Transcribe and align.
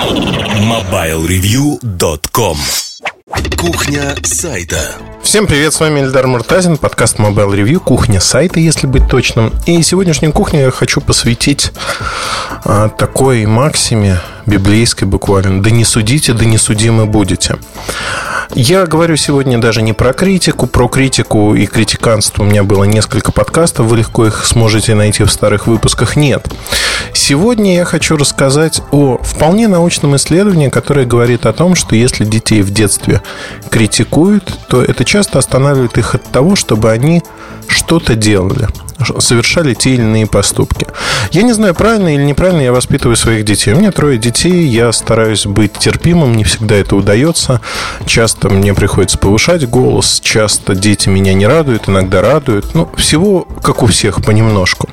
MobileReview.com 0.00 2.56
Кухня 3.58 4.14
сайта 4.22 4.94
Всем 5.22 5.46
привет, 5.46 5.74
с 5.74 5.80
вами 5.80 6.00
Эльдар 6.00 6.26
Муртазин, 6.26 6.78
подкаст 6.78 7.18
Mobile 7.18 7.54
Review, 7.54 7.80
кухня 7.80 8.18
сайта, 8.18 8.60
если 8.60 8.86
быть 8.86 9.08
точным. 9.08 9.52
И 9.66 9.82
сегодняшнюю 9.82 10.32
кухню 10.32 10.60
я 10.60 10.70
хочу 10.70 11.02
посвятить 11.02 11.72
а, 12.64 12.88
такой 12.88 13.44
максиме, 13.44 14.22
библейской 14.50 15.04
буквально, 15.04 15.62
да 15.62 15.70
не 15.70 15.84
судите, 15.84 16.32
да 16.32 16.44
не 16.44 16.58
судимы 16.58 17.06
будете. 17.06 17.56
Я 18.54 18.84
говорю 18.86 19.16
сегодня 19.16 19.58
даже 19.58 19.80
не 19.80 19.92
про 19.92 20.12
критику, 20.12 20.66
про 20.66 20.88
критику 20.88 21.54
и 21.54 21.66
критиканство. 21.66 22.42
У 22.42 22.46
меня 22.46 22.64
было 22.64 22.82
несколько 22.82 23.30
подкастов, 23.30 23.86
вы 23.86 23.98
легко 23.98 24.26
их 24.26 24.44
сможете 24.44 24.94
найти 24.94 25.22
в 25.22 25.30
старых 25.30 25.68
выпусках. 25.68 26.16
Нет. 26.16 26.52
Сегодня 27.14 27.76
я 27.76 27.84
хочу 27.84 28.16
рассказать 28.16 28.82
о 28.90 29.18
вполне 29.22 29.68
научном 29.68 30.16
исследовании, 30.16 30.68
которое 30.68 31.06
говорит 31.06 31.46
о 31.46 31.52
том, 31.52 31.76
что 31.76 31.94
если 31.94 32.24
детей 32.24 32.62
в 32.62 32.72
детстве 32.72 33.22
критикуют, 33.70 34.52
то 34.68 34.82
это 34.82 35.04
часто 35.04 35.38
останавливает 35.38 35.96
их 35.96 36.16
от 36.16 36.24
того, 36.24 36.56
чтобы 36.56 36.90
они 36.90 37.22
что-то 37.68 38.16
делали 38.16 38.66
совершали 39.18 39.74
те 39.74 39.94
или 39.94 40.02
иные 40.02 40.26
поступки. 40.26 40.86
Я 41.32 41.42
не 41.42 41.52
знаю, 41.52 41.74
правильно 41.74 42.14
или 42.14 42.22
неправильно 42.22 42.60
я 42.60 42.72
воспитываю 42.72 43.16
своих 43.16 43.44
детей. 43.44 43.72
У 43.72 43.78
меня 43.78 43.92
трое 43.92 44.18
детей, 44.18 44.39
я 44.48 44.92
стараюсь 44.92 45.46
быть 45.46 45.72
терпимым, 45.74 46.36
не 46.36 46.44
всегда 46.44 46.76
это 46.76 46.96
удается. 46.96 47.60
Часто 48.06 48.48
мне 48.48 48.74
приходится 48.74 49.18
повышать 49.18 49.68
голос, 49.68 50.20
часто 50.22 50.74
дети 50.74 51.08
меня 51.08 51.34
не 51.34 51.46
радуют, 51.46 51.88
иногда 51.88 52.22
радуют. 52.22 52.74
Ну, 52.74 52.88
всего, 52.96 53.46
как 53.62 53.82
у 53.82 53.86
всех, 53.86 54.22
понемножку. 54.24 54.88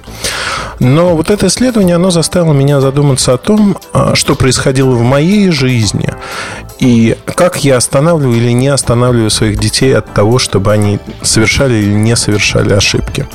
Но 0.80 1.16
вот 1.16 1.30
это 1.30 1.48
исследование, 1.48 1.96
оно 1.96 2.12
заставило 2.12 2.54
меня 2.54 2.82
задуматься 2.82 3.34
о 3.34 3.38
том, 3.38 3.78
а, 3.94 4.16
что 4.16 4.36
происходило 4.36 4.92
в 4.92 5.02
моей 5.02 5.50
жизни 5.52 6.14
и 6.80 7.18
как 7.26 7.64
я 7.64 7.78
останавливаю 7.78 8.38
или 8.38 8.52
не 8.52 8.68
останавливаю 8.68 9.30
своих 9.30 9.58
детей 9.58 9.96
от 9.96 10.14
того, 10.14 10.40
чтобы 10.40 10.72
они 10.72 11.00
совершали 11.22 11.76
или 11.76 11.94
не 11.94 12.16
совершали 12.16 12.74
ошибки. 12.74 13.28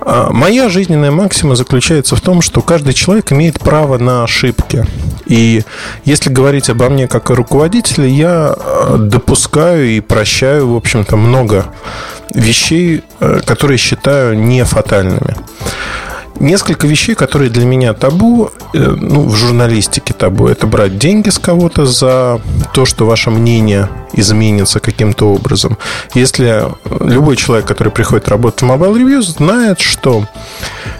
А, 0.00 0.30
моя 0.30 0.68
жизненная 0.68 1.10
максима 1.10 1.56
заключается 1.56 2.16
в 2.16 2.20
том, 2.20 2.42
что 2.42 2.62
каждый 2.62 2.94
человек 2.94 3.32
имеет 3.32 3.58
право 3.58 3.98
на 3.98 4.24
ошибки. 4.24 4.86
И 5.26 5.62
если 6.04 6.30
говорить 6.30 6.68
обо 6.68 6.88
мне 6.90 7.08
как 7.08 7.30
о 7.30 7.34
руководителе, 7.34 8.10
я 8.10 8.54
а, 8.56 8.96
допускаю 8.98 9.86
и 9.86 10.00
прощаю, 10.00 10.72
в 10.72 10.76
общем-то, 10.76 11.16
много 11.16 11.66
вещей, 12.34 13.02
а, 13.20 13.40
которые 13.40 13.78
считаю 13.78 14.38
не 14.38 14.64
фатальными. 14.64 15.36
Несколько 16.40 16.86
вещей, 16.86 17.14
которые 17.14 17.48
для 17.48 17.64
меня 17.64 17.92
табу, 17.92 18.50
э, 18.72 18.78
ну, 18.78 19.28
в 19.28 19.36
журналистике 19.36 20.12
табу, 20.14 20.48
это 20.48 20.66
брать 20.66 20.98
деньги 20.98 21.30
с 21.30 21.38
кого-то 21.38 21.86
за 21.86 22.40
то, 22.72 22.84
что 22.84 23.06
ваше 23.06 23.30
мнение 23.30 23.88
изменится 24.12 24.80
каким-то 24.80 25.32
образом. 25.32 25.78
Если 26.14 26.64
любой 27.00 27.36
человек, 27.36 27.66
который 27.66 27.92
приходит 27.92 28.28
работать 28.28 28.62
в 28.62 28.64
Mobile 28.64 28.94
Review, 28.94 29.22
знает, 29.22 29.80
что 29.80 30.26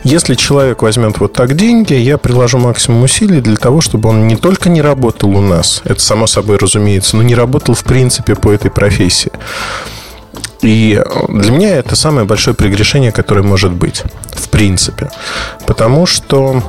если 0.04 0.34
человек 0.34 0.82
возьмет 0.82 1.18
вот 1.18 1.32
так 1.32 1.56
деньги, 1.56 1.94
я 1.94 2.18
приложу 2.18 2.58
максимум 2.58 3.02
усилий 3.02 3.40
для 3.40 3.56
того, 3.56 3.80
чтобы 3.80 4.10
он 4.10 4.28
не 4.28 4.36
только 4.36 4.68
не 4.68 4.82
работал 4.82 5.30
у 5.30 5.40
нас, 5.40 5.82
это 5.84 6.00
само 6.00 6.26
собой 6.26 6.58
разумеется, 6.58 7.16
но 7.16 7.22
не 7.22 7.34
работал 7.34 7.74
в 7.74 7.84
принципе 7.84 8.34
по 8.34 8.52
этой 8.52 8.70
профессии. 8.70 9.32
И 10.64 10.98
для 11.28 11.52
меня 11.52 11.76
это 11.76 11.94
самое 11.94 12.26
большое 12.26 12.56
прегрешение, 12.56 13.12
которое 13.12 13.42
может 13.42 13.72
быть, 13.72 14.02
в 14.32 14.48
принципе. 14.48 15.10
Потому 15.66 16.06
что, 16.06 16.62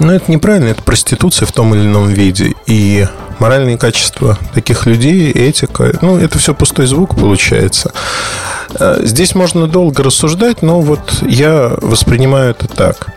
ну, 0.00 0.12
это 0.12 0.30
неправильно, 0.30 0.70
это 0.70 0.82
проституция 0.82 1.46
в 1.46 1.52
том 1.52 1.74
или 1.76 1.82
ином 1.82 2.08
виде. 2.08 2.54
И 2.66 3.06
моральные 3.38 3.78
качества 3.78 4.36
таких 4.52 4.86
людей, 4.86 5.30
этика, 5.30 5.92
ну, 6.02 6.18
это 6.18 6.38
все 6.38 6.54
пустой 6.54 6.86
звук 6.86 7.14
получается. 7.14 7.92
Э, 8.80 9.00
здесь 9.04 9.36
можно 9.36 9.68
долго 9.68 10.02
рассуждать, 10.02 10.62
но 10.62 10.80
вот 10.80 11.22
я 11.22 11.76
воспринимаю 11.80 12.50
это 12.50 12.66
так. 12.66 13.10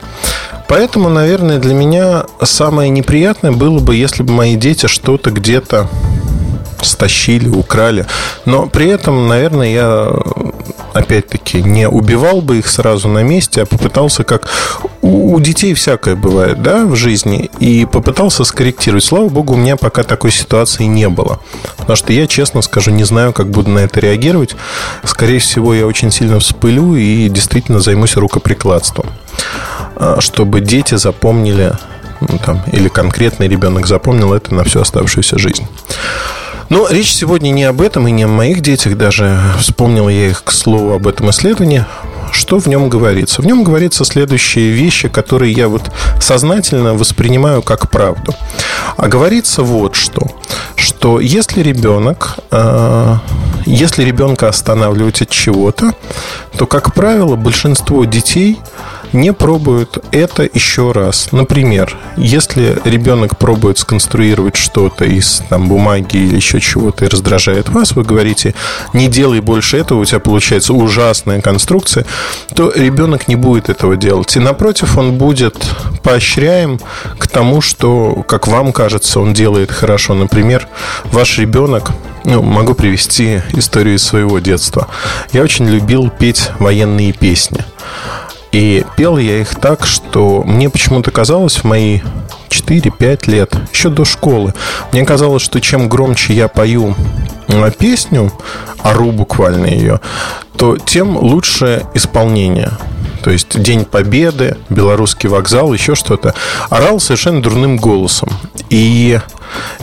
Поэтому, 0.67 1.09
наверное, 1.09 1.57
для 1.57 1.73
меня 1.73 2.25
самое 2.43 2.91
неприятное 2.91 3.51
было 3.51 3.79
бы, 3.79 3.95
если 3.95 4.21
бы 4.21 4.31
мои 4.31 4.55
дети 4.55 4.85
что-то 4.85 5.31
где-то 5.31 5.89
стащили, 6.83 7.49
украли. 7.49 8.05
Но 8.45 8.67
при 8.67 8.87
этом, 8.87 9.27
наверное, 9.27 9.71
я 9.71 10.11
опять-таки 10.93 11.61
не 11.61 11.87
убивал 11.87 12.41
бы 12.41 12.59
их 12.59 12.67
сразу 12.67 13.07
на 13.07 13.23
месте, 13.23 13.63
а 13.63 13.65
попытался 13.65 14.23
как 14.23 14.49
у, 15.01 15.39
детей 15.39 15.73
всякое 15.73 16.15
бывает, 16.15 16.61
да, 16.61 16.85
в 16.85 16.95
жизни, 16.95 17.49
и 17.59 17.85
попытался 17.85 18.43
скорректировать. 18.43 19.03
Слава 19.03 19.29
богу, 19.29 19.53
у 19.53 19.57
меня 19.57 19.77
пока 19.77 20.03
такой 20.03 20.31
ситуации 20.31 20.83
не 20.83 21.09
было. 21.09 21.39
Потому 21.77 21.95
что 21.95 22.13
я, 22.13 22.27
честно 22.27 22.61
скажу, 22.61 22.91
не 22.91 23.03
знаю, 23.03 23.33
как 23.33 23.49
буду 23.49 23.69
на 23.69 23.79
это 23.79 23.99
реагировать. 23.99 24.55
Скорее 25.03 25.39
всего, 25.39 25.73
я 25.73 25.85
очень 25.87 26.11
сильно 26.11 26.39
вспылю 26.39 26.95
и 26.95 27.29
действительно 27.29 27.79
займусь 27.79 28.15
рукоприкладством. 28.15 29.07
А, 29.95 30.19
чтобы 30.19 30.61
дети 30.61 30.95
запомнили, 30.95 31.73
ну, 32.21 32.37
там, 32.43 32.63
или 32.71 32.87
конкретный 32.87 33.47
ребенок 33.47 33.87
запомнил 33.87 34.33
это 34.33 34.53
на 34.53 34.63
всю 34.63 34.81
оставшуюся 34.81 35.37
жизнь. 35.37 35.67
Но 36.71 36.87
речь 36.87 37.13
сегодня 37.13 37.49
не 37.49 37.65
об 37.65 37.81
этом 37.81 38.07
и 38.07 38.11
не 38.11 38.23
о 38.23 38.29
моих 38.29 38.61
детях 38.61 38.97
даже. 38.97 39.37
Вспомнил 39.59 40.07
я 40.07 40.29
их, 40.29 40.45
к 40.45 40.53
слову, 40.53 40.93
об 40.93 41.05
этом 41.05 41.29
исследовании. 41.29 41.83
Что 42.31 42.59
в 42.59 42.67
нем 42.67 42.87
говорится? 42.87 43.41
В 43.41 43.45
нем 43.45 43.65
говорится 43.65 44.05
следующие 44.05 44.71
вещи, 44.71 45.09
которые 45.09 45.51
я 45.51 45.67
вот 45.67 45.91
сознательно 46.21 46.93
воспринимаю 46.93 47.61
как 47.61 47.89
правду. 47.89 48.33
А 48.95 49.09
говорится 49.09 49.63
вот 49.63 49.95
что. 49.95 50.25
Что 50.77 51.19
если 51.19 51.61
ребенок, 51.61 52.39
э, 52.51 53.15
если 53.65 54.05
ребенка 54.05 54.47
останавливать 54.47 55.21
от 55.21 55.29
чего-то, 55.29 55.93
то, 56.57 56.67
как 56.67 56.93
правило, 56.93 57.35
большинство 57.35 58.05
детей 58.05 58.61
не 59.13 59.33
пробуют 59.33 60.03
это 60.11 60.43
еще 60.43 60.91
раз. 60.91 61.29
Например, 61.31 61.97
если 62.17 62.79
ребенок 62.85 63.37
пробует 63.37 63.77
сконструировать 63.77 64.55
что-то 64.55 65.05
из 65.05 65.43
там, 65.49 65.67
бумаги 65.67 66.17
или 66.17 66.35
еще 66.35 66.59
чего-то 66.59 67.05
и 67.05 67.07
раздражает 67.07 67.69
вас, 67.69 67.93
вы 67.93 68.03
говорите, 68.03 68.55
не 68.93 69.07
делай 69.07 69.41
больше 69.41 69.77
этого, 69.77 69.99
у 69.99 70.05
тебя 70.05 70.19
получается 70.19 70.73
ужасная 70.73 71.41
конструкция, 71.41 72.05
то 72.55 72.71
ребенок 72.73 73.27
не 73.27 73.35
будет 73.35 73.69
этого 73.69 73.97
делать. 73.97 74.35
И 74.35 74.39
напротив, 74.39 74.97
он 74.97 75.17
будет 75.17 75.57
поощряем 76.03 76.79
к 77.17 77.27
тому, 77.27 77.61
что, 77.61 78.23
как 78.27 78.47
вам 78.47 78.71
кажется, 78.73 79.19
он 79.19 79.33
делает 79.33 79.71
хорошо. 79.71 80.13
Например, 80.13 80.67
ваш 81.05 81.37
ребенок 81.37 81.91
ну, 82.23 82.41
могу 82.41 82.73
привести 82.73 83.41
историю 83.53 83.95
из 83.95 84.03
своего 84.03 84.39
детства. 84.39 84.87
Я 85.33 85.41
очень 85.43 85.67
любил 85.67 86.09
петь 86.09 86.51
военные 86.59 87.13
песни. 87.13 87.65
И 88.51 88.85
пел 88.97 89.17
я 89.17 89.41
их 89.41 89.55
так, 89.55 89.85
что 89.85 90.43
мне 90.43 90.69
почему-то 90.69 91.11
казалось 91.11 91.57
в 91.57 91.63
мои 91.63 92.01
4-5 92.49 93.31
лет, 93.31 93.55
еще 93.71 93.89
до 93.89 94.03
школы, 94.03 94.53
мне 94.91 95.05
казалось, 95.05 95.41
что 95.41 95.61
чем 95.61 95.87
громче 95.87 96.33
я 96.33 96.47
пою 96.47 96.95
песню, 97.77 98.31
ору 98.79 99.11
буквально 99.11 99.67
ее, 99.67 99.99
то 100.57 100.77
тем 100.77 101.17
лучше 101.17 101.85
исполнение. 101.93 102.71
То 103.23 103.29
есть 103.29 103.61
День 103.61 103.85
Победы, 103.85 104.57
Белорусский 104.69 105.29
вокзал, 105.29 105.73
еще 105.73 105.95
что-то. 105.95 106.33
Орал 106.69 106.99
совершенно 106.99 107.41
дурным 107.41 107.77
голосом. 107.77 108.29
И 108.69 109.19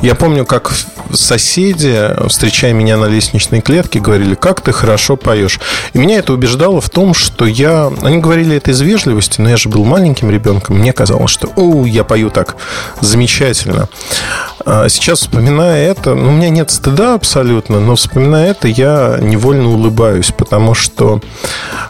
я 0.03 0.15
помню, 0.15 0.45
как 0.45 0.73
соседи, 1.13 2.11
встречая 2.29 2.73
меня 2.73 2.97
на 2.97 3.07
лестничной 3.07 3.61
клетке, 3.61 4.01
говорили, 4.01 4.35
как 4.35 4.61
ты 4.61 4.73
хорошо 4.73 5.17
поешь. 5.17 5.59
И 5.93 5.99
меня 5.99 6.19
это 6.19 6.33
убеждало 6.33 6.81
в 6.81 6.91
том, 6.91 7.15
что 7.15 7.47
я... 7.47 7.91
Они 8.03 8.19
говорили 8.19 8.57
это 8.57 8.71
из 8.71 8.81
вежливости, 8.81 9.41
но 9.41 9.49
я 9.49 9.57
же 9.57 9.69
был 9.69 9.85
маленьким 9.85 10.31
ребенком. 10.31 10.79
Мне 10.79 10.93
казалось, 10.93 11.31
что, 11.31 11.51
о, 11.57 11.87
я 11.87 12.05
пою 12.05 12.31
так 12.31 12.57
замечательно. 13.01 13.89
А 14.65 14.89
сейчас, 14.89 15.21
вспоминая 15.21 15.91
это, 15.91 16.15
ну, 16.15 16.29
у 16.29 16.33
меня 16.33 16.51
нет 16.51 16.71
стыда 16.71 17.15
абсолютно, 17.15 17.81
но 17.81 17.97
вспоминая 17.97 18.51
это, 18.51 18.69
я 18.69 19.19
невольно 19.21 19.69
улыбаюсь, 19.71 20.33
потому 20.37 20.75
что 20.75 21.21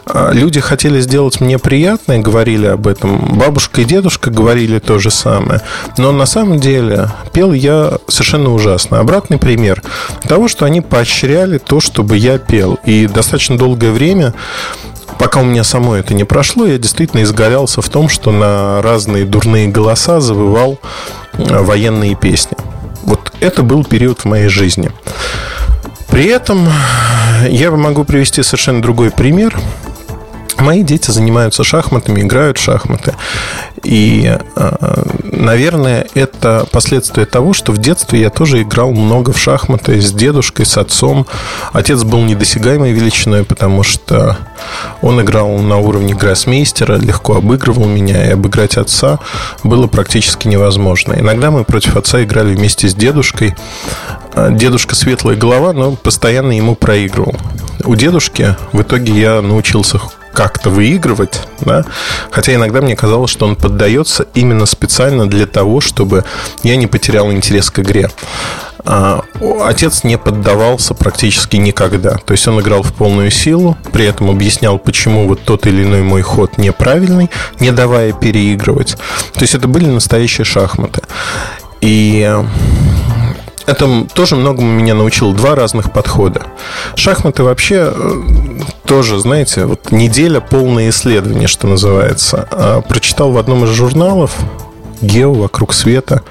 а, 0.05 0.31
люди 0.31 0.59
хотели 0.59 1.01
сделать 1.01 1.41
мне 1.41 1.59
приятное, 1.59 2.19
говорили 2.19 2.67
об 2.67 2.87
этом. 2.87 3.37
Бабушка 3.37 3.81
и 3.81 3.85
дедушка 3.85 4.31
говорили 4.31 4.79
то 4.79 4.99
же 4.99 5.11
самое. 5.11 5.61
Но 5.97 6.11
на 6.11 6.25
самом 6.25 6.59
деле 6.59 7.09
пел 7.33 7.53
я 7.53 7.68
совершенно 8.07 8.53
ужасно 8.53 8.99
обратный 8.99 9.37
пример 9.37 9.83
того, 10.27 10.47
что 10.47 10.65
они 10.65 10.81
поощряли 10.81 11.57
то, 11.57 11.79
чтобы 11.79 12.17
я 12.17 12.37
пел. 12.37 12.79
И 12.85 13.07
достаточно 13.07 13.57
долгое 13.57 13.91
время 13.91 14.33
пока 15.19 15.41
у 15.41 15.43
меня 15.43 15.63
само 15.63 15.95
это 15.95 16.13
не 16.13 16.23
прошло, 16.23 16.65
я 16.65 16.77
действительно 16.77 17.23
изгалялся 17.23 17.81
в 17.81 17.89
том, 17.89 18.09
что 18.09 18.31
на 18.31 18.81
разные 18.81 19.25
дурные 19.25 19.67
голоса 19.67 20.19
завывал 20.21 20.79
э, 21.33 21.61
военные 21.61 22.15
песни. 22.15 22.57
Вот 23.03 23.31
это 23.39 23.61
был 23.61 23.83
период 23.83 24.21
в 24.21 24.25
моей 24.25 24.47
жизни. 24.47 24.91
При 26.09 26.25
этом 26.25 26.67
я 27.47 27.69
могу 27.71 28.03
привести 28.03 28.43
совершенно 28.43 28.81
другой 28.81 29.11
пример. 29.11 29.57
Мои 30.59 30.83
дети 30.83 31.11
занимаются 31.11 31.63
шахматами, 31.63 32.21
играют 32.21 32.57
в 32.57 32.61
шахматы. 32.61 33.15
И, 33.83 34.37
э, 34.55 35.03
наверное, 35.23 36.05
это 36.13 36.67
последствия 36.71 37.25
того, 37.25 37.53
что 37.53 37.71
в 37.71 37.77
детстве 37.77 38.21
я 38.21 38.29
тоже 38.29 38.61
играл 38.61 38.91
много 38.91 39.31
в 39.31 39.39
шахматы 39.39 40.01
с 40.01 40.11
дедушкой, 40.11 40.65
с 40.65 40.77
отцом. 40.77 41.25
Отец 41.71 42.03
был 42.03 42.21
недосягаемой 42.21 42.91
величиной, 42.91 43.45
потому 43.45 43.83
что 43.83 44.37
он 45.01 45.21
играл 45.21 45.57
на 45.59 45.77
уровне 45.77 46.13
гроссмейстера, 46.13 46.97
легко 46.97 47.37
обыгрывал 47.37 47.85
меня, 47.85 48.27
и 48.27 48.31
обыграть 48.31 48.77
отца 48.77 49.19
было 49.63 49.87
практически 49.87 50.47
невозможно. 50.47 51.13
Иногда 51.17 51.51
мы 51.51 51.63
против 51.63 51.95
отца 51.95 52.21
играли 52.21 52.53
вместе 52.53 52.89
с 52.89 52.93
дедушкой. 52.93 53.55
Э, 54.33 54.49
дедушка 54.51 54.95
светлая 54.95 55.37
голова, 55.37 55.71
но 55.71 55.95
постоянно 55.95 56.51
ему 56.51 56.75
проигрывал. 56.75 57.35
У 57.85 57.95
дедушки 57.95 58.57
в 58.73 58.81
итоге 58.81 59.13
я 59.13 59.41
научился 59.41 59.99
как-то 60.33 60.69
выигрывать, 60.69 61.41
да, 61.61 61.85
хотя 62.31 62.53
иногда 62.53 62.81
мне 62.81 62.95
казалось, 62.95 63.31
что 63.31 63.45
он 63.45 63.55
поддается 63.55 64.25
именно 64.33 64.65
специально 64.65 65.27
для 65.27 65.45
того, 65.45 65.81
чтобы 65.81 66.23
я 66.63 66.75
не 66.75 66.87
потерял 66.87 67.31
интерес 67.31 67.69
к 67.69 67.79
игре. 67.79 68.09
А, 68.85 69.23
отец 69.65 70.03
не 70.03 70.17
поддавался 70.17 70.93
практически 70.93 71.57
никогда. 71.57 72.15
То 72.15 72.31
есть 72.31 72.47
он 72.47 72.59
играл 72.59 72.81
в 72.81 72.93
полную 72.93 73.29
силу, 73.29 73.77
при 73.91 74.05
этом 74.05 74.29
объяснял, 74.29 74.79
почему 74.79 75.27
вот 75.27 75.41
тот 75.43 75.67
или 75.67 75.83
иной 75.83 76.01
мой 76.01 76.21
ход 76.21 76.57
неправильный, 76.57 77.29
не 77.59 77.71
давая 77.71 78.13
переигрывать. 78.13 78.95
То 79.33 79.41
есть 79.41 79.53
это 79.53 79.67
были 79.67 79.85
настоящие 79.85 80.45
шахматы. 80.45 81.01
И 81.81 82.33
это 83.69 84.05
тоже 84.13 84.35
многому 84.35 84.71
меня 84.71 84.95
научил. 84.95 85.33
Два 85.33 85.55
разных 85.55 85.91
подхода. 85.91 86.41
Шахматы 86.95 87.43
вообще 87.43 87.93
э, 87.93 88.59
тоже, 88.89 89.19
знаете, 89.19 89.65
вот 89.65 89.91
неделя 89.91 90.39
полное 90.39 90.89
исследование, 90.89 91.47
что 91.47 91.67
называется. 91.67 92.47
А, 92.49 92.81
прочитал 92.81 93.31
в 93.31 93.37
одном 93.37 93.63
из 93.65 93.69
журналов 93.69 94.35
«Гео. 94.99 95.31
Вокруг 95.31 95.75
света», 95.75 96.23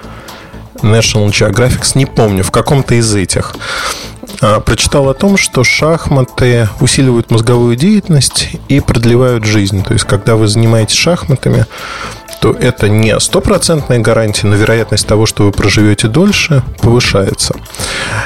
National 0.82 1.28
Geographic, 1.28 1.92
не 1.94 2.04
помню, 2.04 2.42
в 2.42 2.50
каком-то 2.50 2.96
из 2.96 3.14
этих 3.14 3.54
а, 4.40 4.58
прочитал 4.58 5.08
о 5.08 5.14
том, 5.14 5.36
что 5.36 5.62
шахматы 5.62 6.68
усиливают 6.80 7.30
мозговую 7.30 7.76
деятельность 7.76 8.48
и 8.66 8.80
продлевают 8.80 9.44
жизнь. 9.44 9.84
То 9.84 9.92
есть, 9.92 10.04
когда 10.04 10.34
вы 10.34 10.48
занимаетесь 10.48 10.96
шахматами, 10.96 11.64
то 12.40 12.52
это 12.52 12.88
не 12.88 13.18
стопроцентная 13.20 13.98
гарантия, 13.98 14.46
но 14.46 14.56
вероятность 14.56 15.06
того, 15.06 15.26
что 15.26 15.44
вы 15.44 15.52
проживете 15.52 16.08
дольше, 16.08 16.62
повышается. 16.80 17.54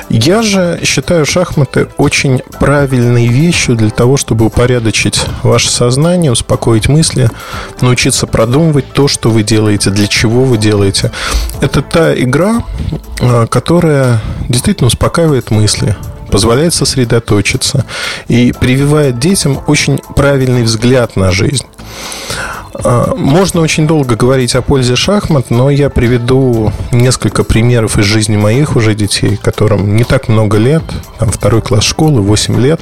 Я 0.08 0.42
же 0.42 0.80
считаю 0.84 1.24
шахматы 1.24 1.88
очень 1.96 2.40
правильной 2.60 3.26
вещью 3.26 3.76
для 3.76 3.90
того, 3.90 4.16
чтобы 4.16 4.46
упорядочить 4.46 5.22
ваше 5.42 5.70
сознание, 5.70 6.32
успокоить 6.32 6.88
мысли, 6.88 7.30
научиться 7.80 8.26
продумывать 8.26 8.92
то, 8.92 9.08
что 9.08 9.30
вы 9.30 9.42
делаете, 9.42 9.90
для 9.90 10.06
чего 10.06 10.44
вы 10.44 10.58
делаете. 10.58 11.10
Это 11.60 11.82
та 11.82 12.14
игра, 12.14 12.62
а, 13.20 13.46
которая 13.46 14.20
действительно 14.48 14.88
успокаивает 14.88 15.50
мысли, 15.50 15.96
позволяет 16.30 16.74
сосредоточиться 16.74 17.84
и 18.28 18.52
прививает 18.52 19.18
детям 19.18 19.60
очень 19.66 19.98
правильный 20.16 20.62
взгляд 20.62 21.16
на 21.16 21.30
жизнь. 21.30 21.66
А, 22.74 23.14
можно 23.14 23.60
очень 23.60 23.86
долго 23.86 24.16
говорить 24.16 24.54
о 24.54 24.62
пользе 24.62 24.96
шахмат, 24.96 25.50
но 25.50 25.70
я 25.70 25.90
приведу 25.90 26.72
несколько 26.90 27.44
примеров 27.44 27.98
из 27.98 28.04
жизни 28.04 28.36
моих 28.36 28.76
уже 28.76 28.94
детей, 28.94 29.36
которым 29.36 29.96
не 29.96 30.04
так 30.04 30.28
много 30.28 30.58
лет, 30.58 30.82
там 31.18 31.30
второй 31.30 31.62
класс 31.62 31.84
школы, 31.84 32.20
8 32.20 32.60
лет. 32.60 32.80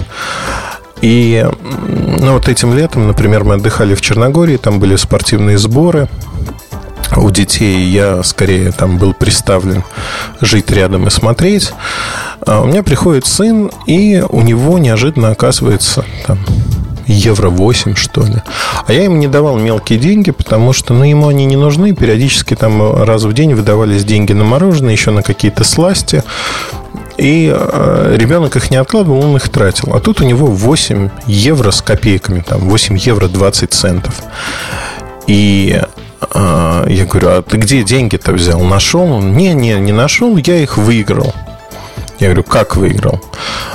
И 1.02 1.46
ну, 2.20 2.34
вот 2.34 2.48
этим 2.48 2.74
летом, 2.74 3.06
например, 3.06 3.44
мы 3.44 3.54
отдыхали 3.54 3.94
в 3.94 4.00
Черногории, 4.00 4.58
там 4.58 4.80
были 4.80 4.96
спортивные 4.96 5.56
сборы, 5.56 6.08
у 7.16 7.30
детей 7.30 7.86
я 7.86 8.22
скорее 8.22 8.70
там 8.70 8.98
был 8.98 9.14
представлен 9.14 9.82
жить 10.40 10.70
рядом 10.70 11.08
и 11.08 11.10
смотреть. 11.10 11.72
А 12.46 12.60
у 12.60 12.66
меня 12.66 12.82
приходит 12.82 13.26
сын, 13.26 13.70
и 13.86 14.22
у 14.28 14.40
него 14.42 14.78
неожиданно 14.78 15.30
оказывается 15.30 16.04
там 16.26 16.38
евро 17.10 17.50
8, 17.50 17.94
что 17.94 18.22
ли. 18.22 18.42
А 18.86 18.92
я 18.92 19.04
ему 19.04 19.16
не 19.16 19.26
давал 19.26 19.58
мелкие 19.58 19.98
деньги, 19.98 20.30
потому 20.30 20.72
что, 20.72 20.94
ну, 20.94 21.04
ему 21.04 21.28
они 21.28 21.44
не 21.44 21.56
нужны. 21.56 21.94
Периодически 21.94 22.54
там 22.54 23.02
раз 23.02 23.24
в 23.24 23.32
день 23.32 23.54
выдавались 23.54 24.04
деньги 24.04 24.32
на 24.32 24.44
мороженое, 24.44 24.92
еще 24.92 25.10
на 25.10 25.22
какие-то 25.22 25.64
сласти. 25.64 26.22
И 27.16 27.52
э, 27.54 28.16
ребенок 28.18 28.56
их 28.56 28.70
не 28.70 28.78
откладывал, 28.78 29.20
он 29.20 29.36
их 29.36 29.48
тратил. 29.48 29.94
А 29.94 30.00
тут 30.00 30.20
у 30.20 30.24
него 30.24 30.46
8 30.46 31.10
евро 31.26 31.70
с 31.70 31.82
копейками, 31.82 32.40
там 32.40 32.60
8 32.60 32.96
евро 32.96 33.28
20 33.28 33.72
центов. 33.72 34.14
И 35.26 35.80
э, 36.34 36.86
я 36.88 37.04
говорю, 37.04 37.28
а 37.28 37.42
ты 37.42 37.58
где 37.58 37.82
деньги-то 37.82 38.32
взял? 38.32 38.60
Нашел? 38.60 39.20
Не, 39.20 39.52
не, 39.52 39.74
не 39.74 39.92
нашел, 39.92 40.36
я 40.38 40.56
их 40.56 40.78
выиграл. 40.78 41.34
Я 42.20 42.28
говорю, 42.28 42.44
как 42.44 42.76
выиграл? 42.76 43.20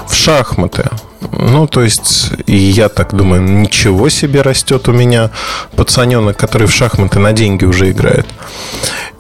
В 0.08 0.16
шахматы. 0.16 0.90
Ну, 1.32 1.68
то 1.68 1.82
есть, 1.82 2.32
и 2.46 2.56
я 2.56 2.90
так 2.90 3.16
думаю, 3.16 3.42
ничего 3.42 4.10
себе 4.10 4.42
растет 4.42 4.88
у 4.88 4.92
меня 4.92 5.32
пацаненок, 5.76 6.38
который 6.38 6.68
в 6.68 6.72
шахматы 6.72 7.20
на 7.20 7.34
деньги 7.34 7.66
уже 7.66 7.92
играет. 7.92 8.26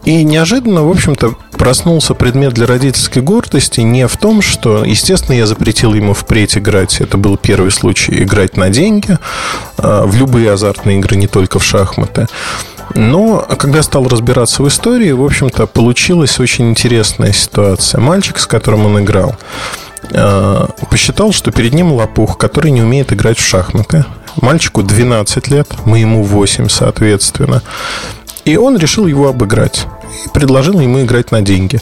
И 0.05 0.23
неожиданно, 0.23 0.83
в 0.83 0.91
общем-то, 0.91 1.33
проснулся 1.57 2.13
предмет 2.13 2.53
для 2.53 2.67
родительской 2.67 3.23
гордости 3.23 3.81
не 3.81 4.07
в 4.07 4.17
том, 4.17 4.41
что, 4.41 4.85
естественно, 4.85 5.35
я 5.35 5.47
запретил 5.47 5.95
ему 5.95 6.13
впредь 6.13 6.57
играть. 6.57 7.01
Это 7.01 7.17
был 7.17 7.37
первый 7.37 7.71
случай 7.71 8.23
играть 8.23 8.55
на 8.55 8.69
деньги 8.69 9.17
а, 9.77 10.05
в 10.05 10.15
любые 10.15 10.51
азартные 10.51 10.99
игры, 10.99 11.15
не 11.15 11.27
только 11.27 11.57
в 11.57 11.63
шахматы. 11.63 12.27
Но 12.93 13.39
когда 13.57 13.81
стал 13.81 14.07
разбираться 14.07 14.61
в 14.61 14.67
истории, 14.67 15.11
в 15.11 15.23
общем-то, 15.23 15.65
получилась 15.65 16.39
очень 16.39 16.69
интересная 16.69 17.33
ситуация. 17.33 17.99
Мальчик, 17.99 18.37
с 18.37 18.45
которым 18.45 18.85
он 18.85 19.03
играл, 19.03 19.35
посчитал, 20.89 21.31
что 21.31 21.51
перед 21.51 21.73
ним 21.73 21.91
лопух, 21.91 22.37
который 22.37 22.71
не 22.71 22.81
умеет 22.81 23.13
играть 23.13 23.37
в 23.37 23.45
шахматы. 23.45 24.05
Мальчику 24.41 24.83
12 24.83 25.47
лет, 25.47 25.67
мы 25.85 25.99
ему 25.99 26.23
8, 26.23 26.69
соответственно. 26.69 27.61
И 28.43 28.57
он 28.57 28.77
решил 28.77 29.07
его 29.07 29.27
обыграть 29.27 29.87
и 30.25 30.29
предложил 30.29 30.79
ему 30.79 31.01
играть 31.01 31.31
на 31.31 31.41
деньги. 31.41 31.81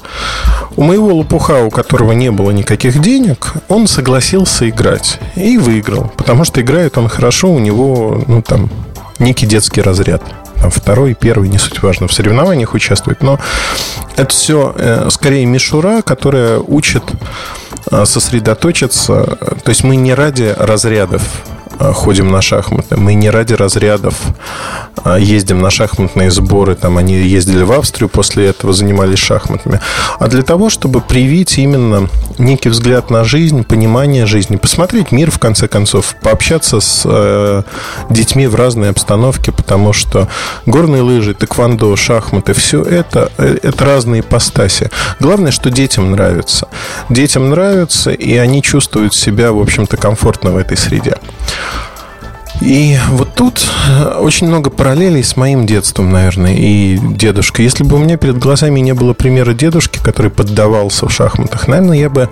У 0.75 0.84
моего 0.84 1.14
лопуха, 1.14 1.64
у 1.64 1.70
которого 1.70 2.14
не 2.14 2.31
было 2.31 2.52
никаких 2.52 3.02
денег, 3.02 3.54
он 3.68 3.88
согласился 3.88 4.69
играть 4.69 5.19
и 5.36 5.58
выиграл, 5.58 6.12
потому 6.16 6.46
что 6.46 6.62
играет 6.62 6.98
он 6.98 7.10
хорошо, 7.10 7.52
у 7.52 7.60
него, 7.60 8.24
ну, 8.28 8.42
там, 8.42 8.69
некий 9.19 9.46
детский 9.46 9.81
разряд. 9.81 10.24
Там 10.62 10.72
второй, 10.72 11.14
первый, 11.14 11.50
не 11.50 11.58
суть 11.58 11.84
важно, 11.84 12.08
в 12.08 12.14
соревнованиях 12.14 12.74
участвует, 12.74 13.22
но 13.22 13.40
это 14.16 14.30
все 14.30 14.74
э, 14.78 15.10
скорее 15.12 15.46
мишура, 15.46 16.02
которая 16.02 16.60
учит 16.60 17.04
э, 17.12 17.16
сосредоточиться. 18.06 19.37
То 19.63 19.69
есть 19.69 19.83
мы 19.83 19.95
не 19.95 20.13
ради 20.13 20.54
разрядов 20.57 21.21
ходим 21.80 22.31
на 22.31 22.42
шахматы. 22.42 22.97
Мы 22.97 23.13
не 23.13 23.30
ради 23.30 23.53
разрядов 23.53 24.15
а 25.03 25.18
ездим 25.18 25.61
на 25.61 25.69
шахматные 25.69 26.31
сборы. 26.31 26.75
Там 26.75 26.97
они 26.97 27.15
ездили 27.15 27.63
в 27.63 27.71
Австрию, 27.71 28.09
после 28.09 28.47
этого 28.47 28.73
занимались 28.73 29.19
шахматами. 29.19 29.81
А 30.19 30.27
для 30.27 30.44
того, 30.44 30.69
чтобы 30.69 31.01
привить 31.01 31.57
именно 31.57 32.09
некий 32.37 32.69
взгляд 32.69 33.09
на 33.09 33.23
жизнь, 33.23 33.63
понимание 33.63 34.25
жизни, 34.25 34.56
посмотреть 34.56 35.11
мир, 35.11 35.30
в 35.30 35.39
конце 35.39 35.68
концов, 35.68 36.15
пообщаться 36.21 36.80
с 36.80 37.01
э, 37.06 37.63
детьми 38.09 38.47
в 38.47 38.56
разной 38.56 38.89
обстановке, 38.89 39.51
потому 39.51 39.94
что 39.94 40.30
горные 40.65 41.01
лыжи, 41.01 41.33
тэквондо, 41.33 41.95
шахматы, 41.95 42.53
все 42.53 42.81
это, 42.81 43.31
э, 43.37 43.57
это 43.61 43.85
разные 43.85 44.21
ипостаси. 44.21 44.89
Главное, 45.19 45.51
что 45.51 45.69
детям 45.69 46.11
нравится. 46.11 46.68
Детям 47.09 47.49
нравится, 47.49 48.11
и 48.11 48.37
они 48.37 48.61
чувствуют 48.61 49.13
себя, 49.13 49.51
в 49.51 49.59
общем-то, 49.59 49.97
комфортно 49.97 50.51
в 50.51 50.57
этой 50.57 50.77
среде. 50.77 51.18
И 52.62 52.98
вот 53.10 53.33
тут 53.36 53.66
э, 53.90 54.18
очень 54.19 54.48
много 54.48 54.69
параллелей 54.69 55.24
с 55.24 55.36
моим 55.36 55.66
детством, 55.66 56.12
наверное, 56.12 56.56
и 56.56 56.98
дедушкой. 56.98 57.66
Если 57.66 57.83
бы 57.83 57.95
у 57.95 58.00
меня 58.00 58.18
перед 58.18 58.38
глазами 58.38 58.80
не 58.80 58.94
было 58.94 59.14
примера 59.14 59.54
дедушки, 59.54 60.00
который 60.02 60.31
поддавался 60.31 61.07
в 61.07 61.12
шахматах, 61.12 61.68
наверное, 61.68 61.98
я 61.98 62.10
бы 62.10 62.30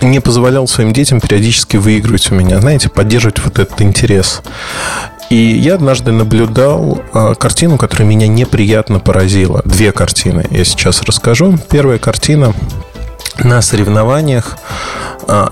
не 0.00 0.20
позволял 0.20 0.68
своим 0.68 0.92
детям 0.92 1.20
периодически 1.20 1.76
выигрывать 1.76 2.30
у 2.30 2.34
меня, 2.34 2.60
знаете, 2.60 2.88
поддерживать 2.88 3.38
вот 3.40 3.58
этот 3.58 3.80
интерес. 3.82 4.42
И 5.28 5.34
я 5.34 5.74
однажды 5.74 6.12
наблюдал 6.12 7.02
э, 7.12 7.34
картину, 7.36 7.78
которая 7.78 8.06
меня 8.06 8.28
неприятно 8.28 9.00
поразила. 9.00 9.60
Две 9.64 9.90
картины 9.90 10.46
я 10.50 10.64
сейчас 10.64 11.02
расскажу. 11.02 11.58
Первая 11.68 11.98
картина 11.98 12.54
на 13.38 13.60
соревнованиях 13.60 14.56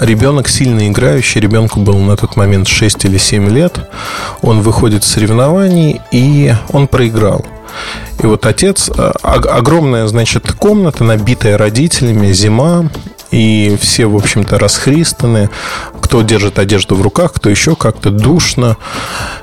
ребенок 0.00 0.48
сильно 0.48 0.88
играющий, 0.88 1.40
ребенку 1.40 1.80
был 1.80 1.98
на 1.98 2.16
тот 2.16 2.36
момент 2.36 2.68
6 2.68 3.04
или 3.04 3.18
7 3.18 3.48
лет, 3.50 3.88
он 4.42 4.60
выходит 4.60 5.04
с 5.04 5.08
соревнований 5.08 6.00
и 6.10 6.54
он 6.72 6.86
проиграл. 6.86 7.44
И 8.22 8.26
вот 8.26 8.46
отец, 8.46 8.90
а, 8.96 9.12
огромная, 9.22 10.06
значит, 10.06 10.52
комната, 10.52 11.04
набитая 11.04 11.58
родителями, 11.58 12.32
зима, 12.32 12.88
и 13.30 13.76
все, 13.80 14.06
в 14.06 14.16
общем-то, 14.16 14.58
расхристаны. 14.58 15.50
кто 16.00 16.22
держит 16.22 16.60
одежду 16.60 16.94
в 16.94 17.02
руках, 17.02 17.32
кто 17.32 17.50
еще 17.50 17.74
как-то 17.74 18.10
душно. 18.10 18.76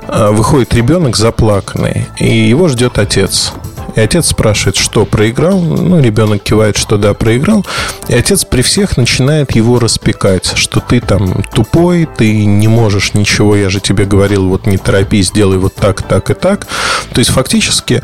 А, 0.08 0.30
выходит 0.30 0.72
ребенок 0.74 1.16
заплаканный, 1.16 2.06
и 2.18 2.48
его 2.48 2.68
ждет 2.68 2.98
отец. 2.98 3.52
И 3.94 4.00
отец 4.00 4.28
спрашивает, 4.28 4.76
что 4.76 5.04
проиграл. 5.04 5.60
Ну, 5.60 6.00
ребенок 6.00 6.42
кивает, 6.42 6.76
что 6.76 6.96
да, 6.96 7.14
проиграл. 7.14 7.64
И 8.08 8.14
отец 8.14 8.44
при 8.44 8.62
всех 8.62 8.96
начинает 8.96 9.54
его 9.54 9.78
распекать, 9.78 10.52
что 10.56 10.80
ты 10.80 11.00
там 11.00 11.42
тупой, 11.54 12.08
ты 12.16 12.44
не 12.44 12.68
можешь 12.68 13.14
ничего, 13.14 13.56
я 13.56 13.68
же 13.68 13.80
тебе 13.80 14.04
говорил, 14.04 14.48
вот 14.48 14.66
не 14.66 14.78
торопись, 14.78 15.28
сделай 15.28 15.58
вот 15.58 15.74
так, 15.74 16.02
так 16.02 16.30
и 16.30 16.34
так. 16.34 16.66
То 17.12 17.18
есть 17.18 17.30
фактически 17.30 18.02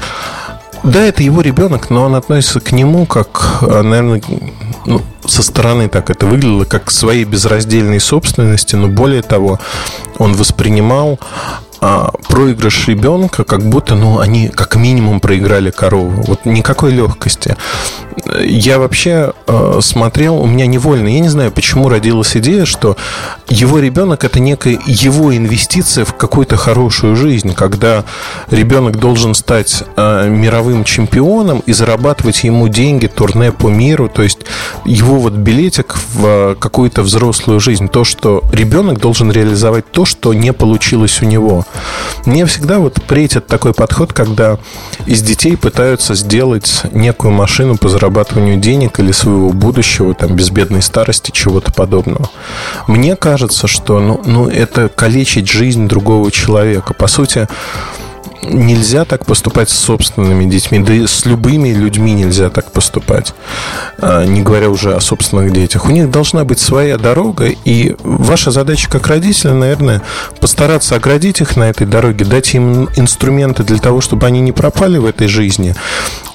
да, 0.84 1.04
это 1.04 1.22
его 1.22 1.40
ребенок, 1.40 1.90
но 1.90 2.04
он 2.04 2.14
относится 2.14 2.60
к 2.60 2.70
нему 2.72 3.04
как, 3.04 3.62
наверное, 3.62 4.22
ну, 4.86 5.02
со 5.26 5.42
стороны 5.42 5.88
так 5.88 6.08
это 6.08 6.26
выглядело, 6.26 6.64
как 6.64 6.84
к 6.84 6.90
своей 6.90 7.24
безраздельной 7.24 8.00
собственности, 8.00 8.76
но 8.76 8.86
более 8.86 9.22
того, 9.22 9.58
он 10.18 10.34
воспринимал 10.34 11.18
а, 11.80 12.10
проигрыш 12.28 12.88
ребенка, 12.88 13.44
как 13.44 13.62
будто, 13.62 13.94
ну, 13.94 14.18
они 14.18 14.48
как 14.48 14.76
минимум 14.76 15.20
проиграли 15.20 15.70
корову. 15.70 16.22
Вот 16.22 16.44
никакой 16.44 16.92
легкости. 16.92 17.56
Я 18.44 18.78
вообще 18.78 19.32
э, 19.46 19.78
смотрел, 19.80 20.40
у 20.40 20.46
меня 20.46 20.66
невольно, 20.66 21.08
я 21.08 21.20
не 21.20 21.28
знаю, 21.28 21.52
почему 21.52 21.88
родилась 21.88 22.36
идея, 22.36 22.64
что 22.64 22.96
его 23.48 23.78
ребенок 23.78 24.24
это 24.24 24.40
некая 24.40 24.78
его 24.86 25.36
инвестиция 25.36 26.04
в 26.04 26.14
какую-то 26.14 26.56
хорошую 26.56 27.16
жизнь, 27.16 27.54
когда 27.54 28.04
ребенок 28.50 28.98
должен 28.98 29.34
стать 29.34 29.84
э, 29.96 30.28
мировым 30.28 30.84
чемпионом 30.84 31.60
и 31.60 31.72
зарабатывать 31.72 32.42
ему 32.44 32.68
деньги, 32.68 33.06
турне 33.06 33.52
по 33.52 33.68
миру, 33.68 34.08
то 34.08 34.22
есть 34.22 34.40
его 34.84 35.18
вот 35.18 35.34
билетик 35.34 35.96
в 36.12 36.56
какую-то 36.56 37.02
взрослую 37.02 37.60
жизнь, 37.60 37.88
то, 37.88 38.04
что 38.04 38.42
ребенок 38.52 38.98
должен 38.98 39.30
реализовать 39.30 39.90
то, 39.90 40.04
что 40.04 40.34
не 40.34 40.52
получилось 40.52 41.22
у 41.22 41.24
него. 41.24 41.64
Мне 42.24 42.44
всегда 42.46 42.78
вот 42.78 43.02
претит 43.02 43.46
такой 43.46 43.72
подход, 43.72 44.12
когда 44.12 44.58
из 45.06 45.22
детей 45.22 45.56
пытаются 45.56 46.14
сделать 46.14 46.82
некую 46.92 47.32
машину 47.32 47.76
по 47.76 47.88
зарабатыванию 47.88 48.58
денег 48.58 49.00
или 49.00 49.12
своего 49.12 49.50
будущего, 49.50 50.14
там, 50.14 50.34
безбедной 50.34 50.82
старости, 50.82 51.30
чего-то 51.30 51.72
подобного. 51.72 52.28
Мне 52.86 53.16
кажется, 53.16 53.66
что 53.66 54.00
ну, 54.00 54.20
ну, 54.24 54.48
это 54.48 54.88
калечить 54.88 55.48
жизнь 55.48 55.88
другого 55.88 56.30
человека. 56.30 56.92
По 56.92 57.06
сути, 57.06 57.48
нельзя 58.42 59.04
так 59.04 59.26
поступать 59.26 59.70
с 59.70 59.78
собственными 59.78 60.48
детьми, 60.50 60.78
да 60.78 60.92
и 60.92 61.06
с 61.06 61.24
любыми 61.26 61.70
людьми 61.70 62.12
нельзя 62.12 62.50
так 62.50 62.72
поступать, 62.72 63.34
а, 63.98 64.24
не 64.24 64.42
говоря 64.42 64.70
уже 64.70 64.94
о 64.94 65.00
собственных 65.00 65.52
детях. 65.52 65.86
У 65.86 65.90
них 65.90 66.10
должна 66.10 66.44
быть 66.44 66.58
своя 66.58 66.98
дорога, 66.98 67.46
и 67.46 67.96
ваша 68.02 68.50
задача 68.50 68.88
как 68.88 69.06
родителя, 69.06 69.54
наверное, 69.54 70.02
постараться 70.40 70.96
оградить 70.96 71.40
их 71.40 71.56
на 71.56 71.64
этой 71.64 71.86
дороге, 71.86 72.24
дать 72.24 72.54
им 72.54 72.88
инструменты 72.96 73.64
для 73.64 73.78
того, 73.78 74.00
чтобы 74.00 74.26
они 74.26 74.40
не 74.40 74.52
пропали 74.52 74.98
в 74.98 75.06
этой 75.06 75.28
жизни, 75.28 75.74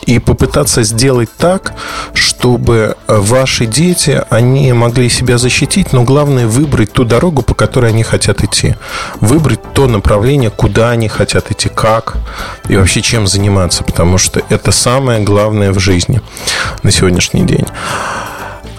и 0.05 0.19
попытаться 0.19 0.83
сделать 0.83 1.29
так, 1.37 1.73
чтобы 2.13 2.95
ваши 3.07 3.65
дети, 3.65 4.23
они 4.29 4.71
могли 4.73 5.09
себя 5.09 5.37
защитить, 5.37 5.93
но 5.93 6.03
главное 6.03 6.47
выбрать 6.47 6.93
ту 6.93 7.05
дорогу, 7.05 7.41
по 7.41 7.53
которой 7.53 7.91
они 7.91 8.03
хотят 8.03 8.43
идти. 8.43 8.75
Выбрать 9.19 9.61
то 9.73 9.87
направление, 9.87 10.49
куда 10.49 10.91
они 10.91 11.07
хотят 11.07 11.51
идти, 11.51 11.69
как 11.69 12.17
и 12.69 12.75
вообще 12.75 13.01
чем 13.01 13.27
заниматься, 13.27 13.83
потому 13.83 14.17
что 14.17 14.41
это 14.49 14.71
самое 14.71 15.21
главное 15.21 15.71
в 15.71 15.79
жизни 15.79 16.21
на 16.83 16.91
сегодняшний 16.91 17.43
день. 17.43 17.65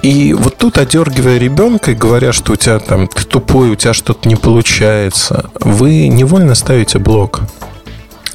И 0.03 0.35
вот 0.35 0.59
тут, 0.59 0.77
одергивая 0.77 1.39
ребенка 1.39 1.93
и 1.93 1.95
говоря, 1.95 2.35
что 2.35 2.53
у 2.53 2.57
тебя 2.57 2.79
там 2.79 3.09
ты 3.09 3.25
тупой, 3.25 3.71
у 3.71 3.75
тебя 3.75 3.95
что-то 3.95 4.29
не 4.29 4.37
получается, 4.37 5.49
вы 5.61 6.09
невольно 6.09 6.55
ставите 6.55 6.99
блок. 6.99 7.41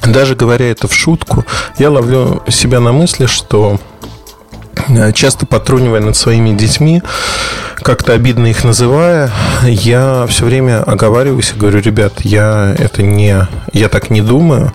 Даже 0.04 0.34
говоря 0.34 0.70
это 0.70 0.88
в 0.88 0.94
шутку, 0.94 1.44
я 1.78 1.90
ловлю 1.90 2.42
себя 2.48 2.80
на 2.80 2.92
мысли, 2.92 3.26
что 3.26 3.78
э, 4.88 5.12
часто 5.12 5.46
потрунивая 5.46 6.00
над 6.00 6.16
своими 6.16 6.56
детьми, 6.56 7.02
как-то 7.76 8.12
обидно 8.12 8.46
их 8.46 8.64
называя, 8.64 9.30
я 9.62 10.26
все 10.28 10.44
время 10.44 10.82
оговариваюсь 10.82 11.52
и 11.54 11.58
говорю, 11.58 11.80
ребят, 11.80 12.20
я 12.22 12.74
это 12.78 13.02
не, 13.02 13.46
я 13.72 13.88
так 13.88 14.10
не 14.10 14.22
думаю, 14.22 14.72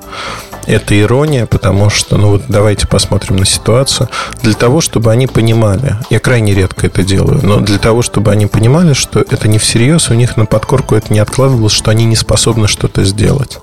это 0.65 0.99
ирония, 0.99 1.45
потому 1.45 1.89
что, 1.89 2.17
ну 2.17 2.31
вот 2.31 2.43
давайте 2.47 2.87
посмотрим 2.87 3.37
на 3.37 3.45
ситуацию. 3.45 4.09
Для 4.41 4.53
того, 4.53 4.81
чтобы 4.81 5.11
они 5.11 5.27
понимали, 5.27 5.97
я 6.09 6.19
крайне 6.19 6.53
редко 6.53 6.87
это 6.87 7.03
делаю, 7.03 7.39
но 7.43 7.59
для 7.59 7.77
того, 7.77 8.01
чтобы 8.01 8.31
они 8.31 8.47
понимали, 8.47 8.93
что 8.93 9.19
это 9.19 9.47
не 9.47 9.57
всерьез, 9.57 10.09
у 10.09 10.13
них 10.13 10.37
на 10.37 10.45
подкорку 10.45 10.95
это 10.95 11.13
не 11.13 11.19
откладывалось, 11.19 11.73
что 11.73 11.91
они 11.91 12.05
не 12.05 12.15
способны 12.15 12.67
что-то 12.67 13.03
сделать. 13.03 13.59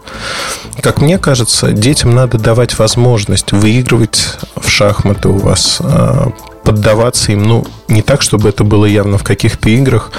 Как 0.80 1.00
мне 1.00 1.18
кажется, 1.18 1.72
детям 1.72 2.14
надо 2.14 2.38
давать 2.38 2.78
возможность 2.78 3.52
выигрывать 3.52 4.38
в 4.56 4.68
шахматы 4.68 5.28
у 5.28 5.38
вас, 5.38 5.78
а, 5.80 6.32
поддаваться 6.64 7.32
им, 7.32 7.42
ну, 7.42 7.66
не 7.88 8.02
так, 8.02 8.22
чтобы 8.22 8.48
это 8.48 8.64
было 8.64 8.84
явно 8.84 9.18
в 9.18 9.24
каких-то 9.24 9.68
играх, 9.68 10.10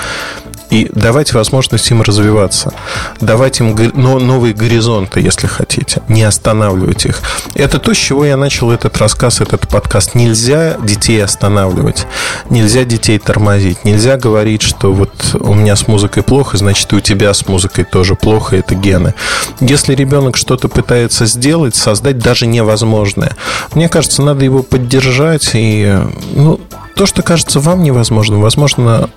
и 0.73 0.89
давать 0.91 1.33
возможность 1.33 1.91
им 1.91 2.01
развиваться, 2.01 2.73
давать 3.21 3.59
им 3.59 3.75
новые 3.93 4.55
горизонты, 4.55 5.19
если 5.19 5.45
хотите, 5.45 6.01
не 6.07 6.23
останавливать 6.23 7.05
их. 7.05 7.21
Это 7.53 7.77
то, 7.77 7.93
с 7.93 7.97
чего 7.97 8.25
я 8.25 8.37
начал 8.37 8.71
этот 8.71 8.97
рассказ, 8.97 9.39
этот 9.39 9.67
подкаст. 9.67 10.15
Нельзя 10.15 10.77
детей 10.81 11.23
останавливать, 11.23 12.07
нельзя 12.49 12.85
детей 12.85 13.19
тормозить, 13.19 13.85
нельзя 13.85 14.17
говорить, 14.17 14.63
что 14.63 14.91
вот 14.91 15.13
у 15.39 15.53
меня 15.53 15.75
с 15.75 15.87
музыкой 15.87 16.23
плохо, 16.23 16.57
значит 16.57 16.91
и 16.91 16.95
у 16.95 16.99
тебя 17.01 17.31
с 17.35 17.47
музыкой 17.47 17.83
тоже 17.83 18.15
плохо, 18.15 18.55
это 18.55 18.73
гены. 18.73 19.13
Если 19.59 19.93
ребенок 19.93 20.37
что-то 20.37 20.69
пытается 20.69 21.27
сделать, 21.27 21.75
создать 21.75 22.17
даже 22.17 22.47
невозможное, 22.47 23.37
мне 23.75 23.89
кажется, 23.89 24.23
надо 24.23 24.43
его 24.43 24.63
поддержать 24.63 25.51
и 25.53 25.95
ну, 26.33 26.59
то, 26.95 27.05
что 27.05 27.21
кажется 27.21 27.59
вам 27.59 27.83
невозможным, 27.83 28.41
возможно, 28.41 29.11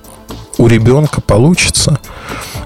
у 0.59 0.67
ребенка 0.67 1.21
получится. 1.21 2.01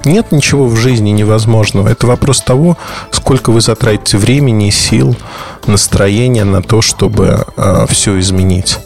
Нет 0.05 0.33
ничего 0.33 0.67
в 0.67 0.77
жизни 0.77 1.11
невозможного. 1.11 1.89
Это 1.89 2.07
вопрос 2.07 2.41
того, 2.41 2.77
сколько 3.11 3.51
вы 3.51 3.61
затратите 3.61 4.17
времени, 4.17 4.71
сил, 4.71 5.17
настроения 5.67 6.45
на 6.45 6.63
то, 6.63 6.81
чтобы 6.81 7.27
э, 7.27 7.45
а, 7.57 7.87
все 7.87 8.19
изменить. 8.19 8.79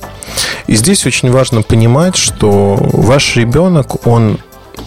И 0.66 0.75
здесь 0.75 1.06
очень 1.06 1.30
важно 1.30 1.62
понимать, 1.62 2.16
что 2.16 2.76
ваш 2.92 3.37
ребенок, 3.37 4.06
он 4.06 4.38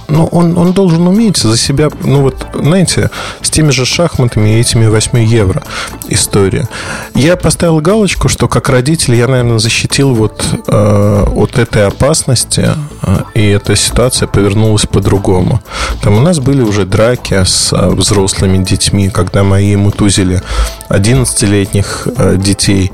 ну, 0.07 0.25
он, 0.27 0.57
он 0.57 0.73
должен 0.73 1.07
уметь 1.07 1.37
за 1.37 1.57
себя, 1.57 1.89
ну 2.03 2.21
вот, 2.21 2.47
знаете, 2.53 3.09
с 3.41 3.49
теми 3.49 3.71
же 3.71 3.85
шахматами 3.85 4.49
и 4.49 4.59
этими 4.59 4.87
8 4.87 5.19
евро 5.19 5.63
история. 6.07 6.67
Я 7.13 7.35
поставил 7.35 7.79
галочку, 7.81 8.29
что 8.29 8.47
как 8.47 8.69
родитель 8.69 9.15
я, 9.15 9.27
наверное, 9.27 9.59
защитил 9.59 10.13
вот 10.13 10.45
э, 10.67 11.23
от 11.35 11.57
этой 11.57 11.85
опасности, 11.85 12.69
э, 13.01 13.17
и 13.33 13.47
эта 13.47 13.75
ситуация 13.75 14.27
повернулась 14.27 14.85
по-другому. 14.85 15.61
Там 16.01 16.17
у 16.17 16.21
нас 16.21 16.39
были 16.39 16.61
уже 16.61 16.85
драки 16.85 17.43
с 17.43 17.73
э, 17.73 17.89
взрослыми 17.89 18.63
детьми, 18.63 19.09
когда 19.09 19.43
мои 19.43 19.75
мутузили 19.75 20.41
11-летних 20.89 22.07
э, 22.15 22.37
детей 22.37 22.91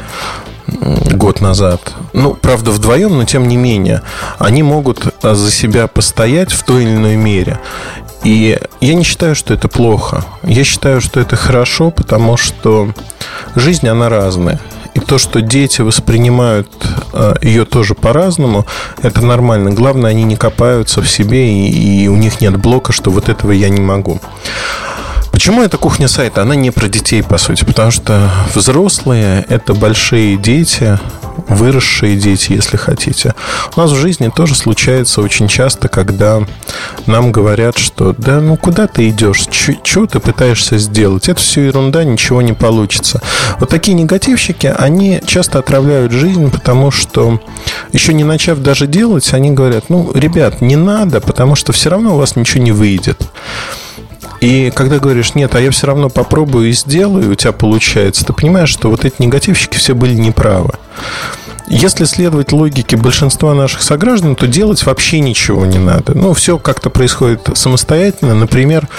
год 1.14 1.42
назад. 1.42 1.94
Ну, 2.14 2.34
правда, 2.34 2.72
вдвоем, 2.72 3.18
но 3.18 3.26
тем 3.26 3.48
не 3.48 3.58
менее, 3.58 4.02
они 4.40 4.64
могут 4.64 5.14
а, 5.24 5.36
за 5.36 5.52
себя 5.52 5.88
постоять 5.88 6.52
в 6.52 6.64
той 6.64 6.84
или 6.84 6.96
иной 6.96 7.16
мере. 7.16 7.60
И 8.24 8.58
я 8.80 8.94
не 8.94 9.04
считаю, 9.04 9.36
что 9.36 9.54
это 9.54 9.68
плохо. 9.68 10.26
Я 10.44 10.64
считаю, 10.64 11.02
что 11.02 11.20
это 11.20 11.36
хорошо, 11.36 11.92
потому 11.92 12.38
что 12.38 12.94
жизнь, 13.56 13.88
она 13.88 14.10
разная. 14.10 14.60
И 14.94 15.00
то, 15.00 15.18
что 15.18 15.42
дети 15.42 15.82
воспринимают 15.82 16.70
а, 17.14 17.36
ее 17.42 17.66
тоже 17.66 17.96
по-разному, 17.96 18.66
это 19.02 19.22
нормально. 19.22 19.72
Главное, 19.72 20.12
они 20.12 20.24
не 20.24 20.36
копаются 20.36 21.02
в 21.02 21.10
себе, 21.10 21.52
и, 21.52 22.04
и 22.04 22.08
у 22.08 22.16
них 22.16 22.42
нет 22.42 22.58
блока, 22.58 22.94
что 22.94 23.12
вот 23.12 23.28
этого 23.28 23.52
я 23.52 23.70
не 23.70 23.82
могу. 23.82 24.20
Почему 25.44 25.62
эта 25.62 25.78
кухня 25.78 26.08
сайта? 26.08 26.44
Она 26.44 26.56
не 26.56 26.72
про 26.72 26.88
детей, 26.88 27.22
по 27.22 27.38
сути, 27.38 27.66
потому 27.66 27.92
что 27.92 28.32
взрослые– 28.56 29.46
это 29.50 29.74
большие 29.74 30.38
дети, 30.38 30.98
выросшие 31.50 32.16
дети, 32.16 32.54
если 32.54 32.78
хотите. 32.78 33.36
У 33.76 33.82
нас 33.82 33.92
в 33.92 33.96
жизни 33.98 34.32
тоже 34.34 34.56
случается 34.56 35.20
очень 35.20 35.50
часто, 35.50 35.90
когда 35.90 36.44
нам 37.08 37.34
говорят, 37.34 37.78
что 37.78 38.16
да 38.18 38.40
ну 38.40 38.56
куда 38.56 38.88
ты 38.88 39.10
идешь, 39.10 39.46
что 39.84 40.06
ты 40.06 40.22
пытаешься 40.22 40.78
сделать, 40.78 41.28
это 41.28 41.42
все 41.42 41.64
ерунда, 41.64 42.06
ничего 42.06 42.42
не 42.42 42.54
получится. 42.54 43.22
Вот 43.60 43.68
такие 43.68 43.96
негативщики, 43.96 44.68
они 44.68 45.22
часто 45.26 45.60
отравляют 45.60 46.14
жизнь, 46.14 46.52
потому 46.52 46.90
что 46.90 47.42
еще 47.92 48.14
не 48.14 48.24
начав 48.24 48.60
даже 48.60 48.88
делать, 48.88 49.34
они 49.34 49.52
говорят, 49.52 49.90
ну, 49.90 50.10
ребят, 50.14 50.62
не 50.62 50.78
надо, 50.78 51.20
потому 51.20 51.56
что 51.56 51.74
все 51.74 51.90
равно 51.90 52.16
у 52.16 52.18
вас 52.18 52.38
ничего 52.38 52.64
не 52.64 52.72
выйдет. 52.72 53.22
И 54.44 54.74
когда 54.76 55.00
говоришь, 55.00 55.36
нет, 55.36 55.56
а 55.56 55.62
я 55.62 55.72
все 55.72 55.88
равно 55.88 56.10
попробую 56.10 56.68
и 56.68 56.74
сделаю, 56.74 57.32
у 57.32 57.36
тебя 57.36 57.54
получается, 57.54 58.26
ты 58.26 58.34
понимаешь, 58.34 58.68
что 58.68 58.90
вот 58.90 59.06
эти 59.06 59.16
негативщики 59.20 59.78
все 59.78 59.94
были 59.94 60.16
неправы. 60.16 60.72
Если 61.70 62.04
следовать 62.04 62.52
логике 62.52 62.98
большинства 62.98 63.54
наших 63.54 63.82
сограждан, 63.82 64.36
то 64.36 64.46
делать 64.46 64.86
вообще 64.86 65.22
ничего 65.22 65.66
не 65.66 65.78
надо. 65.78 66.14
Ну, 66.14 66.34
все 66.34 66.58
как-то 66.58 66.90
происходит 66.90 67.52
самостоятельно. 67.54 68.36
Например, 68.36 68.90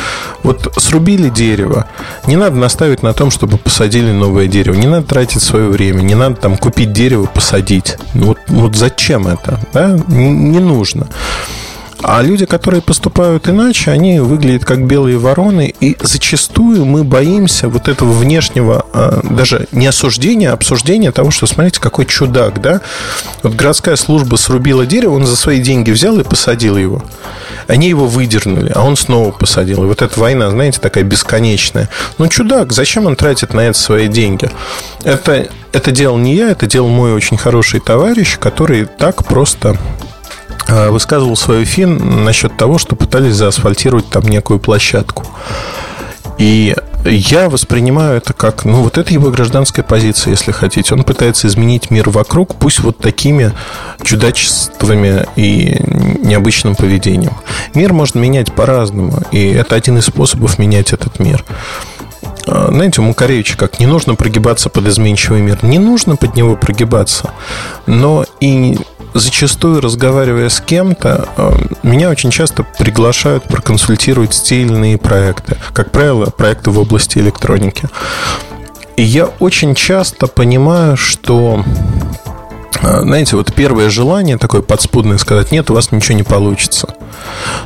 вот 0.42 0.72
срубили 0.78 1.28
дерево. 1.28 1.88
Не 2.26 2.36
надо 2.36 2.56
наставить 2.56 3.02
на 3.02 3.12
том, 3.12 3.30
чтобы 3.30 3.58
посадили 3.58 4.12
новое 4.12 4.46
дерево. 4.46 4.76
Не 4.76 4.86
надо 4.86 5.06
тратить 5.06 5.42
свое 5.42 5.68
время. 5.68 6.00
Не 6.00 6.14
надо 6.14 6.36
там 6.36 6.56
купить 6.56 6.94
дерево, 6.94 7.26
посадить. 7.26 7.98
Ну, 8.14 8.28
вот, 8.28 8.38
вот 8.48 8.76
зачем 8.76 9.26
это? 9.26 9.60
Да? 9.74 10.00
Не 10.08 10.58
нужно. 10.58 11.06
А 12.06 12.20
люди, 12.20 12.44
которые 12.44 12.82
поступают 12.82 13.48
иначе, 13.48 13.90
они 13.90 14.20
выглядят 14.20 14.66
как 14.66 14.86
белые 14.86 15.16
вороны, 15.16 15.74
и 15.80 15.96
зачастую 16.02 16.84
мы 16.84 17.02
боимся 17.02 17.70
вот 17.70 17.88
этого 17.88 18.12
внешнего, 18.12 18.84
а, 18.92 19.20
даже 19.22 19.68
не 19.72 19.86
осуждения, 19.86 20.50
а 20.50 20.52
обсуждения 20.52 21.12
того, 21.12 21.30
что, 21.30 21.46
смотрите, 21.46 21.80
какой 21.80 22.04
чудак, 22.04 22.60
да? 22.60 22.82
Вот 23.42 23.54
городская 23.54 23.96
служба 23.96 24.36
срубила 24.36 24.84
дерево, 24.84 25.14
он 25.14 25.24
за 25.24 25.34
свои 25.34 25.62
деньги 25.62 25.92
взял 25.92 26.20
и 26.20 26.24
посадил 26.24 26.76
его. 26.76 27.02
Они 27.68 27.88
его 27.88 28.06
выдернули, 28.06 28.70
а 28.74 28.82
он 28.82 28.98
снова 28.98 29.30
посадил. 29.30 29.84
И 29.84 29.86
вот 29.86 30.02
эта 30.02 30.20
война, 30.20 30.50
знаете, 30.50 30.80
такая 30.80 31.04
бесконечная. 31.04 31.88
Ну, 32.18 32.28
чудак, 32.28 32.74
зачем 32.74 33.06
он 33.06 33.16
тратит 33.16 33.54
на 33.54 33.60
это 33.60 33.78
свои 33.78 34.08
деньги? 34.08 34.50
Это, 35.04 35.48
это 35.72 35.90
делал 35.90 36.18
не 36.18 36.34
я, 36.34 36.50
это 36.50 36.66
делал 36.66 36.88
мой 36.88 37.14
очень 37.14 37.38
хороший 37.38 37.80
товарищ, 37.80 38.38
который 38.38 38.84
так 38.84 39.24
просто 39.24 39.78
высказывал 40.90 41.36
свою 41.36 41.64
фин 41.64 42.24
насчет 42.24 42.56
того, 42.56 42.78
что 42.78 42.96
пытались 42.96 43.34
заасфальтировать 43.34 44.08
там 44.08 44.24
некую 44.24 44.58
площадку. 44.58 45.24
И 46.38 46.74
я 47.04 47.48
воспринимаю 47.48 48.16
это 48.16 48.32
как, 48.32 48.64
ну, 48.64 48.82
вот 48.82 48.98
это 48.98 49.12
его 49.12 49.30
гражданская 49.30 49.84
позиция, 49.84 50.32
если 50.32 50.52
хотите. 50.52 50.94
Он 50.94 51.04
пытается 51.04 51.46
изменить 51.46 51.90
мир 51.90 52.08
вокруг, 52.08 52.56
пусть 52.56 52.80
вот 52.80 52.98
такими 52.98 53.52
чудачествами 54.02 55.26
и 55.36 55.76
необычным 56.22 56.74
поведением. 56.74 57.34
Мир 57.74 57.92
можно 57.92 58.18
менять 58.18 58.52
по-разному, 58.52 59.22
и 59.32 59.50
это 59.50 59.76
один 59.76 59.98
из 59.98 60.06
способов 60.06 60.58
менять 60.58 60.92
этот 60.92 61.20
мир. 61.20 61.44
Э, 62.46 62.68
знаете, 62.70 63.00
у 63.00 63.04
Макаревича 63.04 63.56
как 63.56 63.80
не 63.80 63.86
нужно 63.86 64.14
прогибаться 64.14 64.70
под 64.70 64.86
изменчивый 64.88 65.40
мир. 65.40 65.58
Не 65.62 65.78
нужно 65.78 66.16
под 66.16 66.36
него 66.36 66.56
прогибаться. 66.56 67.30
Но 67.86 68.24
и 68.40 68.78
зачастую, 69.14 69.80
разговаривая 69.80 70.48
с 70.48 70.60
кем-то, 70.60 71.28
э, 71.36 71.52
меня 71.82 72.10
очень 72.10 72.30
часто 72.30 72.64
приглашают 72.78 73.44
проконсультировать 73.44 74.34
иные 74.50 74.98
проекты. 74.98 75.56
Как 75.72 75.90
правило, 75.90 76.26
проекты 76.26 76.70
в 76.70 76.78
области 76.78 77.18
электроники. 77.18 77.88
И 78.96 79.02
я 79.02 79.26
очень 79.40 79.74
часто 79.74 80.26
понимаю, 80.26 80.96
что 80.96 81.64
знаете, 82.80 83.36
вот 83.36 83.52
первое 83.54 83.90
желание 83.90 84.38
такое 84.38 84.62
подспудное 84.62 85.18
сказать, 85.18 85.52
нет, 85.52 85.70
у 85.70 85.74
вас 85.74 85.92
ничего 85.92 86.16
не 86.16 86.22
получится. 86.22 86.94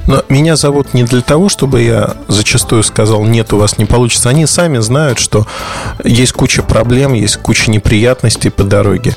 Но 0.07 0.23
меня 0.29 0.57
зовут 0.57 0.95
не 0.95 1.05
для 1.05 1.21
того, 1.21 1.49
чтобы 1.49 1.83
я 1.83 2.17
зачастую 2.29 2.83
сказал, 2.83 3.25
нет, 3.25 3.53
у 3.53 3.59
вас 3.59 3.79
не 3.79 3.85
получится. 3.85 4.29
Они 4.29 4.47
сами 4.47 4.79
знают, 4.79 5.19
что 5.19 5.47
есть 6.05 6.33
куча 6.33 6.62
проблем, 6.62 7.15
есть 7.15 7.38
куча 7.38 7.71
неприятностей 7.71 8.50
по 8.50 8.65
дороге. 8.65 9.17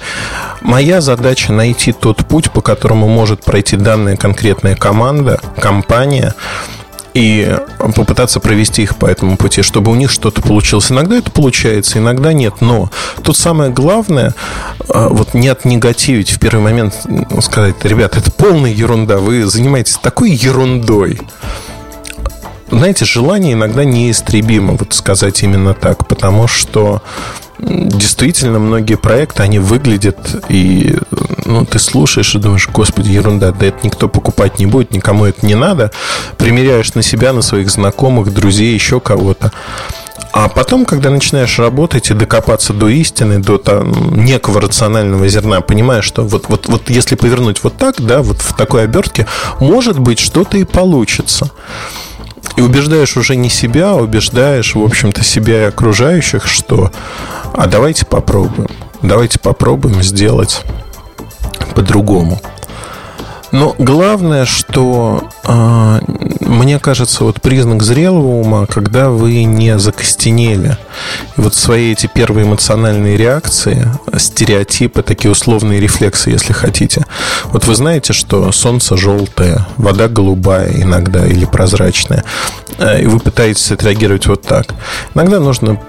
Моя 0.61 1.01
задача 1.01 1.51
найти 1.51 1.91
тот 1.91 2.25
путь, 2.25 2.51
по 2.51 2.61
которому 2.61 3.07
может 3.07 3.43
пройти 3.43 3.75
данная 3.77 4.17
конкретная 4.17 4.75
команда, 4.75 5.39
компания, 5.59 6.35
и 7.13 7.57
попытаться 7.95 8.39
провести 8.39 8.83
их 8.83 8.95
по 8.95 9.05
этому 9.05 9.37
пути, 9.37 9.61
чтобы 9.61 9.91
у 9.91 9.95
них 9.95 10.11
что-то 10.11 10.41
получилось. 10.41 10.91
Иногда 10.91 11.17
это 11.17 11.31
получается, 11.31 11.99
иногда 11.99 12.33
нет. 12.33 12.61
Но 12.61 12.89
тут 13.23 13.37
самое 13.37 13.71
главное, 13.71 14.33
а, 14.89 15.09
вот 15.09 15.33
не 15.33 15.49
отнегативить 15.49 16.31
в 16.31 16.39
первый 16.39 16.61
момент, 16.61 16.95
сказать, 17.41 17.75
ребят, 17.83 18.17
это 18.17 18.31
полная 18.31 18.71
ерунда, 18.71 19.17
вы 19.17 19.45
занимаетесь 19.45 19.97
такой 19.97 20.31
ерундой. 20.31 21.19
Знаете, 22.69 23.03
желание 23.03 23.53
иногда 23.53 23.83
неистребимо, 23.83 24.73
вот 24.73 24.93
сказать 24.93 25.43
именно 25.43 25.73
так, 25.73 26.07
потому 26.07 26.47
что 26.47 27.01
действительно 27.61 28.59
многие 28.59 28.95
проекты, 28.95 29.43
они 29.43 29.59
выглядят, 29.59 30.43
и 30.49 30.95
ну, 31.45 31.65
ты 31.65 31.79
слушаешь 31.79 32.35
и 32.35 32.39
думаешь, 32.39 32.67
господи, 32.67 33.09
ерунда, 33.09 33.51
да 33.51 33.67
это 33.67 33.79
никто 33.83 34.07
покупать 34.07 34.59
не 34.59 34.65
будет, 34.65 34.91
никому 34.91 35.25
это 35.25 35.45
не 35.45 35.55
надо. 35.55 35.91
Примеряешь 36.37 36.93
на 36.93 37.01
себя, 37.03 37.33
на 37.33 37.41
своих 37.41 37.69
знакомых, 37.69 38.33
друзей, 38.33 38.73
еще 38.73 38.99
кого-то. 38.99 39.51
А 40.33 40.47
потом, 40.47 40.85
когда 40.85 41.09
начинаешь 41.09 41.59
работать 41.59 42.09
и 42.09 42.13
докопаться 42.13 42.73
до 42.73 42.87
истины, 42.87 43.39
до 43.39 43.57
там, 43.57 44.23
некого 44.23 44.61
рационального 44.61 45.27
зерна, 45.27 45.59
понимаешь, 45.59 46.05
что 46.05 46.23
вот, 46.23 46.45
вот, 46.47 46.67
вот 46.67 46.89
если 46.89 47.15
повернуть 47.15 47.63
вот 47.63 47.75
так, 47.77 47.95
да, 47.99 48.21
вот 48.21 48.41
в 48.41 48.55
такой 48.55 48.85
обертке, 48.85 49.27
может 49.59 49.99
быть, 49.99 50.19
что-то 50.19 50.57
и 50.57 50.63
получится. 50.63 51.51
И 52.55 52.61
убеждаешь 52.61 53.17
уже 53.17 53.35
не 53.35 53.49
себя, 53.49 53.91
а 53.91 53.95
убеждаешь, 53.95 54.75
в 54.75 54.83
общем-то, 54.83 55.23
себя 55.23 55.63
и 55.63 55.67
окружающих, 55.67 56.47
что 56.47 56.91
а 57.53 57.67
давайте 57.67 58.05
попробуем. 58.05 58.69
Давайте 59.01 59.39
попробуем 59.39 60.01
сделать 60.03 60.63
по-другому. 61.75 62.39
Но 63.51 63.75
главное, 63.77 64.45
что 64.45 65.29
э, 65.43 65.99
мне 66.39 66.79
кажется, 66.79 67.23
вот 67.23 67.41
признак 67.41 67.83
зрелого 67.83 68.39
ума, 68.41 68.65
когда 68.65 69.09
вы 69.09 69.43
не 69.43 69.77
закостенели. 69.77 70.77
И 71.37 71.41
вот 71.41 71.53
свои 71.53 71.91
эти 71.91 72.07
первые 72.07 72.45
эмоциональные 72.45 73.17
реакции, 73.17 73.87
стереотипы, 74.17 75.03
такие 75.03 75.31
условные 75.31 75.79
рефлексы, 75.79 76.29
если 76.29 76.53
хотите. 76.53 77.05
Вот 77.45 77.65
вы 77.65 77.75
знаете, 77.75 78.13
что 78.13 78.51
солнце 78.51 78.95
желтое, 78.95 79.65
вода 79.77 80.07
голубая 80.07 80.71
иногда 80.73 81.25
или 81.25 81.45
прозрачная, 81.45 82.23
э, 82.77 83.01
и 83.03 83.05
вы 83.05 83.19
пытаетесь 83.19 83.71
отреагировать 83.71 84.27
вот 84.27 84.43
так. 84.43 84.67
Иногда 85.13 85.39
нужно 85.39 85.79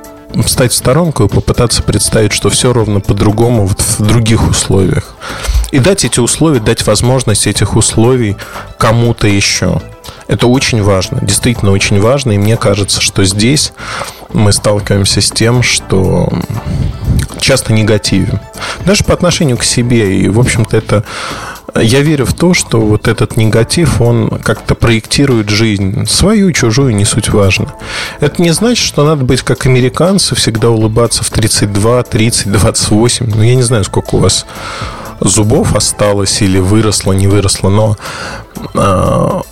встать 0.45 0.73
в 0.73 0.77
сторонку 0.77 1.25
и 1.25 1.29
попытаться 1.29 1.83
представить, 1.83 2.33
что 2.33 2.51
все 2.51 2.73
ровно 2.73 3.01
по-другому 3.01 3.66
вот 3.66 3.81
в 3.81 4.03
других 4.03 4.49
условиях. 4.49 5.14
И 5.71 5.79
дать 5.79 6.05
эти 6.05 6.21
условия, 6.21 6.61
дать 6.61 6.87
возможность 6.87 7.47
этих 7.47 7.77
условий 7.77 8.37
кому-то 8.79 9.27
еще. 9.27 9.81
Это 10.29 10.47
очень 10.47 10.83
важно, 10.83 11.21
действительно 11.21 11.73
очень 11.73 12.01
важно. 12.01 12.33
И 12.33 12.38
мне 12.38 12.57
кажется, 12.57 13.01
что 13.01 13.25
здесь 13.25 13.73
мы 14.33 14.53
сталкиваемся 14.53 15.21
с 15.21 15.31
тем, 15.31 15.62
что 15.62 16.29
часто 17.40 17.73
негативен. 17.73 18.40
Даже 18.85 19.05
по 19.05 19.12
отношению 19.12 19.59
к 19.59 19.64
себе. 19.64 20.18
И, 20.18 20.29
в 20.29 20.38
общем-то, 20.38 20.77
это 20.77 21.05
я 21.74 22.00
верю 22.00 22.26
в 22.26 22.35
то, 22.35 22.54
что 22.54 22.80
вот 22.80 23.08
этот 23.08 23.37
негатив, 23.37 24.00
он 24.00 24.28
как-то 24.28 24.74
проектирует 24.74 25.48
жизнь. 25.48 26.06
Свою, 26.06 26.52
чужую, 26.52 26.94
не 26.94 27.04
суть 27.04 27.30
важно. 27.30 27.72
Это 28.20 28.42
не 28.42 28.50
значит, 28.50 28.85
что 28.85 29.04
надо 29.04 29.24
быть 29.24 29.42
как 29.42 29.66
американцы, 29.66 30.35
всегда 30.35 30.70
улыбаться 30.70 31.24
в 31.24 31.30
32, 31.30 32.02
30, 32.02 32.52
28. 32.52 33.32
Ну, 33.35 33.42
я 33.42 33.54
не 33.54 33.62
знаю, 33.62 33.85
сколько 33.85 34.16
у 34.16 34.18
вас 34.18 34.46
зубов 35.20 35.74
осталось 35.74 36.42
или 36.42 36.58
выросло, 36.58 37.12
не 37.12 37.26
выросло, 37.26 37.68
но 37.68 37.96
а, 38.74 39.42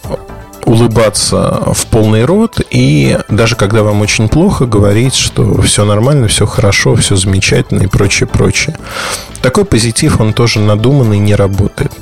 улыбаться 0.70 1.74
в 1.74 1.86
полный 1.86 2.24
рот 2.24 2.60
и 2.70 3.18
даже 3.28 3.56
когда 3.56 3.82
вам 3.82 4.02
очень 4.02 4.28
плохо, 4.28 4.66
говорить, 4.66 5.16
что 5.16 5.60
все 5.62 5.84
нормально, 5.84 6.28
все 6.28 6.46
хорошо, 6.46 6.94
все 6.94 7.16
замечательно 7.16 7.82
и 7.82 7.86
прочее, 7.88 8.28
прочее. 8.28 8.78
Такой 9.42 9.64
позитив, 9.64 10.20
он 10.20 10.32
тоже 10.32 10.60
надуманный, 10.60 11.18
не 11.18 11.34
работает. 11.34 11.92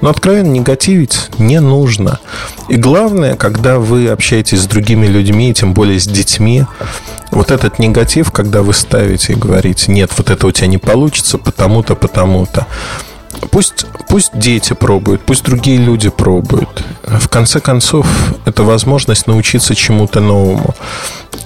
Но 0.00 0.08
откровенно 0.08 0.52
негативить 0.52 1.28
не 1.36 1.60
нужно. 1.60 2.18
И 2.70 2.76
главное, 2.76 3.36
когда 3.36 3.78
вы 3.78 4.08
общаетесь 4.08 4.62
с 4.62 4.66
другими 4.66 5.06
людьми, 5.06 5.52
тем 5.52 5.74
более 5.74 6.00
с 6.00 6.06
детьми, 6.06 6.64
вот 7.30 7.50
этот 7.50 7.78
негатив, 7.78 8.30
когда 8.30 8.62
вы 8.62 8.72
ставите 8.72 9.34
и 9.34 9.36
говорите, 9.36 9.92
нет, 9.92 10.10
вот 10.16 10.30
это 10.30 10.46
у 10.46 10.50
тебя 10.50 10.68
не 10.68 10.78
получится, 10.78 11.36
потому-то, 11.36 11.94
потому-то. 11.94 12.66
Пусть, 13.50 13.86
пусть 14.08 14.38
дети 14.38 14.72
пробуют, 14.72 15.22
пусть 15.22 15.44
другие 15.44 15.78
люди 15.78 16.10
пробуют. 16.10 16.84
В 17.02 17.28
конце 17.28 17.60
концов, 17.60 18.06
это 18.44 18.62
возможность 18.62 19.26
научиться 19.26 19.74
чему-то 19.74 20.20
новому. 20.20 20.74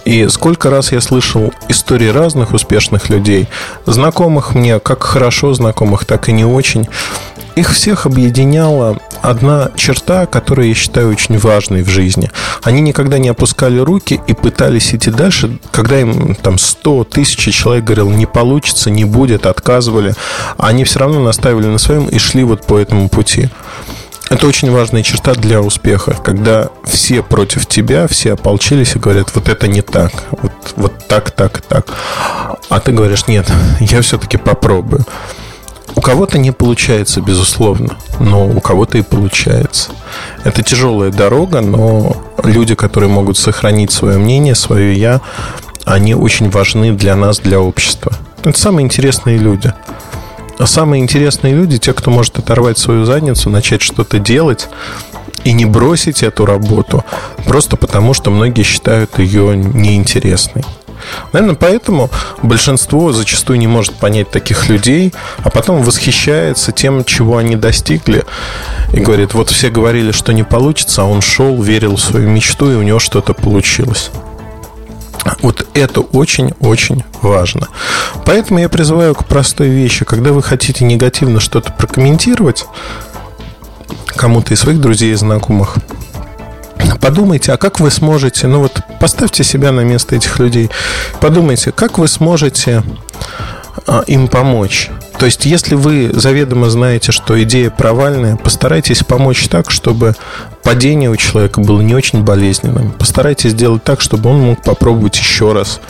И 0.05 0.29
сколько 0.29 0.70
раз 0.70 0.92
я 0.92 1.01
слышал 1.01 1.53
истории 1.68 2.09
разных 2.09 2.53
успешных 2.53 3.11
людей, 3.11 3.48
знакомых 3.85 4.55
мне, 4.55 4.79
как 4.79 5.03
хорошо 5.03 5.53
знакомых, 5.53 6.07
так 6.07 6.29
и 6.29 6.33
не 6.33 6.44
очень, 6.46 6.88
их 7.58 7.72
всех 7.72 8.06
объединяла 8.06 8.98
одна 9.22 9.70
черта, 9.76 10.26
которую 10.26 10.68
я 10.68 10.74
считаю 10.74 11.10
очень 11.10 11.38
важной 11.38 11.82
в 11.82 11.88
жизни. 11.88 12.30
Они 12.62 12.80
никогда 12.80 13.18
не 13.18 13.28
опускали 13.28 13.78
руки 13.78 14.20
и 14.26 14.34
пытались 14.34 14.94
идти 14.94 15.10
дальше, 15.10 15.58
когда 15.70 16.00
им 16.00 16.34
там 16.34 16.58
100 16.58 17.04
тысяч 17.04 17.54
человек 17.54 17.84
говорил, 17.84 18.10
не 18.10 18.26
получится, 18.26 18.90
не 18.90 19.04
будет, 19.04 19.46
отказывали. 19.46 20.14
Они 20.56 20.84
все 20.84 21.00
равно 21.00 21.20
наставили 21.20 21.66
на 21.66 21.78
своем 21.78 22.06
и 22.06 22.18
шли 22.18 22.44
вот 22.44 22.66
по 22.66 22.78
этому 22.78 23.08
пути. 23.08 23.48
Это 24.30 24.46
очень 24.46 24.70
важная 24.70 25.02
черта 25.02 25.32
для 25.32 25.62
успеха, 25.62 26.12
когда 26.12 26.68
все 26.84 27.22
против 27.22 27.64
тебя, 27.64 28.06
все 28.08 28.34
ополчились 28.34 28.94
и 28.94 28.98
говорят, 28.98 29.34
вот 29.34 29.48
это 29.48 29.68
не 29.68 29.80
так, 29.80 30.12
вот, 30.30 30.52
вот 30.76 31.08
так, 31.08 31.30
так, 31.30 31.62
так. 31.62 31.86
А 32.68 32.78
ты 32.80 32.92
говоришь, 32.92 33.26
нет, 33.26 33.50
я 33.80 34.02
все-таки 34.02 34.36
попробую. 34.36 35.06
У 35.96 36.01
кого-то 36.01 36.38
не 36.38 36.53
получается, 36.53 37.20
безусловно, 37.20 37.96
но 38.20 38.46
у 38.46 38.61
кого-то 38.61 38.98
и 38.98 39.03
получается. 39.03 39.90
Это 40.44 40.62
тяжелая 40.62 41.11
дорога, 41.11 41.61
но 41.61 42.16
люди, 42.42 42.74
которые 42.74 43.11
могут 43.11 43.37
сохранить 43.37 43.90
свое 43.90 44.18
мнение, 44.18 44.55
свое 44.55 44.94
я, 44.94 45.20
они 45.85 46.14
очень 46.14 46.51
важны 46.51 46.92
для 46.92 47.16
нас, 47.16 47.38
для 47.38 47.61
общества. 47.61 48.12
Это 48.44 48.59
самые 48.59 48.85
интересные 48.85 49.38
люди. 49.38 49.72
А 50.59 50.66
самые 50.66 51.03
интересные 51.03 51.55
люди 51.55 51.79
те, 51.79 51.92
кто 51.92 52.11
может 52.11 52.38
оторвать 52.38 52.79
свою 52.79 53.05
задницу, 53.05 53.48
начать 53.48 53.81
что-то 53.81 54.18
делать 54.18 54.68
и 55.44 55.53
не 55.53 55.64
бросить 55.64 56.22
эту 56.22 56.46
работу 56.46 57.05
просто 57.46 57.77
потому, 57.77 58.12
что 58.12 58.31
многие 58.31 58.64
считают 58.64 59.18
ее 59.18 59.57
неинтересной. 59.57 60.64
Наверное, 61.32 61.56
поэтому 61.56 62.11
большинство 62.42 63.12
зачастую 63.12 63.58
не 63.58 63.66
может 63.66 63.94
понять 63.94 64.30
таких 64.30 64.68
людей, 64.68 65.12
а 65.42 65.50
потом 65.50 65.82
восхищается 65.82 66.72
тем, 66.72 67.04
чего 67.04 67.37
они 67.37 67.56
достигли, 67.56 68.24
и 68.92 69.00
говорит, 69.00 69.34
вот 69.34 69.50
все 69.50 69.70
говорили, 69.70 70.12
что 70.12 70.32
не 70.32 70.42
получится, 70.42 71.02
а 71.02 71.04
он 71.04 71.20
шел, 71.20 71.61
верил 71.62 71.96
в 71.96 72.00
свою 72.00 72.28
мечту, 72.28 72.70
и 72.70 72.74
у 72.74 72.82
него 72.82 72.98
что-то 72.98 73.34
получилось. 73.34 74.11
Вот 75.42 75.66
это 75.74 76.00
очень-очень 76.00 77.04
важно. 77.22 77.68
Поэтому 78.24 78.61
я 78.61 78.68
призываю 78.68 79.14
к 79.14 79.26
простой 79.26 79.68
вещи. 79.68 80.04
Когда 80.04 80.32
вы 80.32 80.42
хотите 80.42 80.84
негативно 80.84 81.40
что-то 81.40 81.72
прокомментировать 81.72 82.66
кому-то 84.06 84.54
из 84.54 84.61
своих 84.61 84.80
друзей 84.80 85.12
и 85.12 85.16
знакомых, 85.16 85.76
подумайте, 87.00 87.52
а 87.52 87.56
как 87.56 87.80
вы 87.80 87.90
сможете, 87.90 88.46
ну 88.46 88.61
вот 88.61 88.77
поставьте 89.00 89.44
себя 89.44 89.72
на 89.72 89.80
место 89.80 90.16
этих 90.16 90.38
людей, 90.38 90.70
подумайте, 91.20 91.72
как 91.72 91.98
вы 91.98 92.08
сможете 92.08 92.82
а, 93.87 94.02
им 94.06 94.28
помочь. 94.28 94.90
То 95.18 95.26
есть, 95.26 95.46
если 95.46 95.74
вы 95.74 96.11
заведомо 96.12 96.70
знаете, 96.70 97.11
что 97.11 97.42
идея 97.42 97.70
провальная, 97.70 98.37
постарайтесь 98.37 99.02
помочь 99.02 99.48
так, 99.48 99.70
чтобы 99.70 100.14
падение 100.62 101.11
у 101.11 101.16
человека 101.16 101.61
было 101.61 101.80
не 101.80 101.94
очень 101.94 102.22
болезненным. 102.22 102.92
Постарайтесь 102.92 103.50
сделать 103.50 103.82
так, 103.82 104.00
чтобы 104.00 104.30
он 104.30 104.40
мог 104.40 104.62
попробовать 104.62 105.16
еще 105.16 105.52
раз 105.52 105.80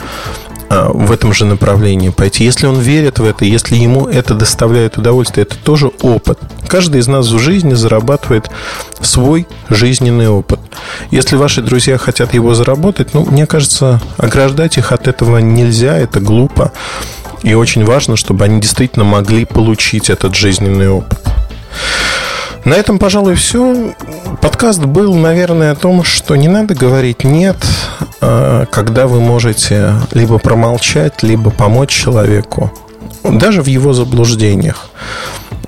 в 0.69 1.11
этом 1.11 1.33
же 1.33 1.45
направлении 1.45 2.09
пойти. 2.09 2.43
Если 2.43 2.67
он 2.67 2.79
верит 2.79 3.19
в 3.19 3.25
это, 3.25 3.45
если 3.45 3.75
ему 3.75 4.07
это 4.07 4.35
доставляет 4.35 4.97
удовольствие, 4.97 5.43
это 5.43 5.57
тоже 5.57 5.87
опыт. 6.01 6.39
Каждый 6.67 7.01
из 7.01 7.07
нас 7.07 7.27
в 7.27 7.39
жизни 7.39 7.73
зарабатывает 7.73 8.49
свой 9.01 9.47
жизненный 9.69 10.29
опыт. 10.29 10.59
Если 11.09 11.35
ваши 11.35 11.61
друзья 11.61 11.97
хотят 11.97 12.33
его 12.33 12.53
заработать, 12.53 13.13
ну, 13.13 13.25
мне 13.25 13.47
кажется, 13.47 13.99
ограждать 14.17 14.77
их 14.77 14.91
от 14.91 15.07
этого 15.07 15.39
нельзя, 15.39 15.97
это 15.97 16.19
глупо. 16.19 16.71
И 17.41 17.53
очень 17.53 17.85
важно, 17.85 18.15
чтобы 18.15 18.45
они 18.45 18.61
действительно 18.61 19.05
могли 19.05 19.45
получить 19.45 20.09
этот 20.09 20.35
жизненный 20.35 20.89
опыт. 20.89 21.19
На 22.69 22.75
этом, 22.75 22.99
пожалуй, 22.99 23.33
все. 23.33 23.95
Подкаст 24.41 24.85
был, 24.85 25.15
наверное, 25.15 25.71
о 25.71 25.75
том, 25.75 26.03
что 26.03 26.35
не 26.35 26.47
надо 26.47 26.75
говорить 26.75 27.23
«нет», 27.23 27.57
а, 28.21 28.67
когда 28.67 29.07
вы 29.07 29.19
можете 29.19 29.95
либо 30.11 30.37
промолчать, 30.37 31.23
либо 31.23 31.49
помочь 31.49 31.89
человеку, 31.89 32.71
даже 33.23 33.63
в 33.63 33.65
его 33.65 33.93
заблуждениях. 33.93 34.91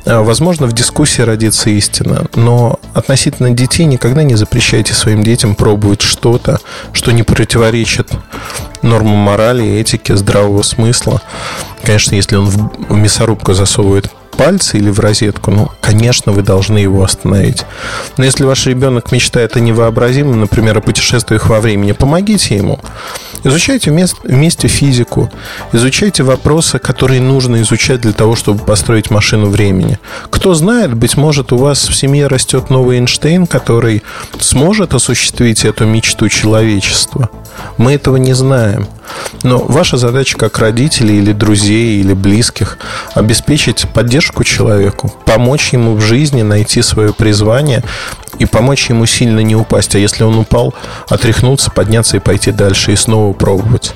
А, 0.05 0.21
возможно, 0.21 0.67
в 0.67 0.73
дискуссии 0.73 1.23
родится 1.23 1.71
истина, 1.71 2.27
но 2.35 2.79
относительно 2.93 3.49
детей 3.49 3.85
никогда 3.85 4.21
не 4.21 4.35
запрещайте 4.35 4.93
своим 4.93 5.23
детям 5.23 5.55
пробовать 5.55 6.03
что-то, 6.03 6.59
что 6.93 7.11
не 7.11 7.23
противоречит 7.23 8.11
нормам 8.83 9.17
морали, 9.17 9.65
этики, 9.65 10.11
здравого 10.11 10.61
смысла. 10.61 11.19
Конечно, 11.83 12.13
если 12.13 12.35
он 12.35 12.45
в 12.45 12.95
мясорубку 12.95 13.53
засовывает 13.53 14.11
пальцы 14.31 14.77
или 14.77 14.89
в 14.89 14.99
розетку, 14.99 15.51
ну, 15.51 15.71
конечно, 15.81 16.31
вы 16.31 16.41
должны 16.41 16.79
его 16.79 17.03
остановить. 17.03 17.65
Но 18.17 18.25
если 18.25 18.43
ваш 18.43 18.65
ребенок 18.65 19.11
мечтает 19.11 19.55
о 19.55 19.59
невообразимом, 19.59 20.39
например, 20.39 20.77
о 20.77 20.81
путешествиях 20.81 21.47
во 21.47 21.59
времени, 21.59 21.91
помогите 21.91 22.55
ему. 22.55 22.79
Изучайте 23.43 23.91
вместе 23.91 24.67
физику, 24.67 25.31
изучайте 25.73 26.23
вопросы, 26.23 26.79
которые 26.79 27.21
нужно 27.21 27.61
изучать 27.61 28.01
для 28.01 28.13
того, 28.13 28.35
чтобы 28.35 28.63
построить 28.63 29.09
машину 29.09 29.47
времени. 29.47 29.97
Кто 30.29 30.53
знает, 30.53 30.93
быть 30.93 31.17
может, 31.17 31.51
у 31.51 31.57
вас 31.57 31.87
в 31.87 31.95
семье 31.95 32.27
растет 32.27 32.69
новый 32.69 32.97
Эйнштейн, 32.97 33.47
который 33.47 34.03
сможет 34.39 34.93
осуществить 34.93 35.65
эту 35.65 35.85
мечту 35.85 36.29
человечества. 36.29 37.29
Мы 37.77 37.93
этого 37.93 38.17
не 38.17 38.33
знаем. 38.33 38.87
Но 39.43 39.59
ваша 39.59 39.97
задача 39.97 40.37
как 40.37 40.59
родителей 40.59 41.17
или 41.17 41.33
друзей 41.33 41.99
или 41.99 42.13
близких 42.13 42.77
обеспечить 43.13 43.87
поддержку 43.93 44.43
человеку, 44.43 45.13
помочь 45.25 45.73
ему 45.73 45.95
в 45.95 46.01
жизни 46.01 46.41
найти 46.41 46.81
свое 46.81 47.13
призвание 47.13 47.83
и 48.39 48.45
помочь 48.45 48.89
ему 48.89 49.05
сильно 49.05 49.39
не 49.39 49.55
упасть. 49.55 49.95
А 49.95 49.99
если 49.99 50.23
он 50.23 50.37
упал, 50.37 50.73
отряхнуться, 51.09 51.71
подняться 51.71 52.17
и 52.17 52.19
пойти 52.19 52.51
дальше 52.51 52.93
и 52.93 52.95
снова 52.95 53.33
пробовать. 53.33 53.93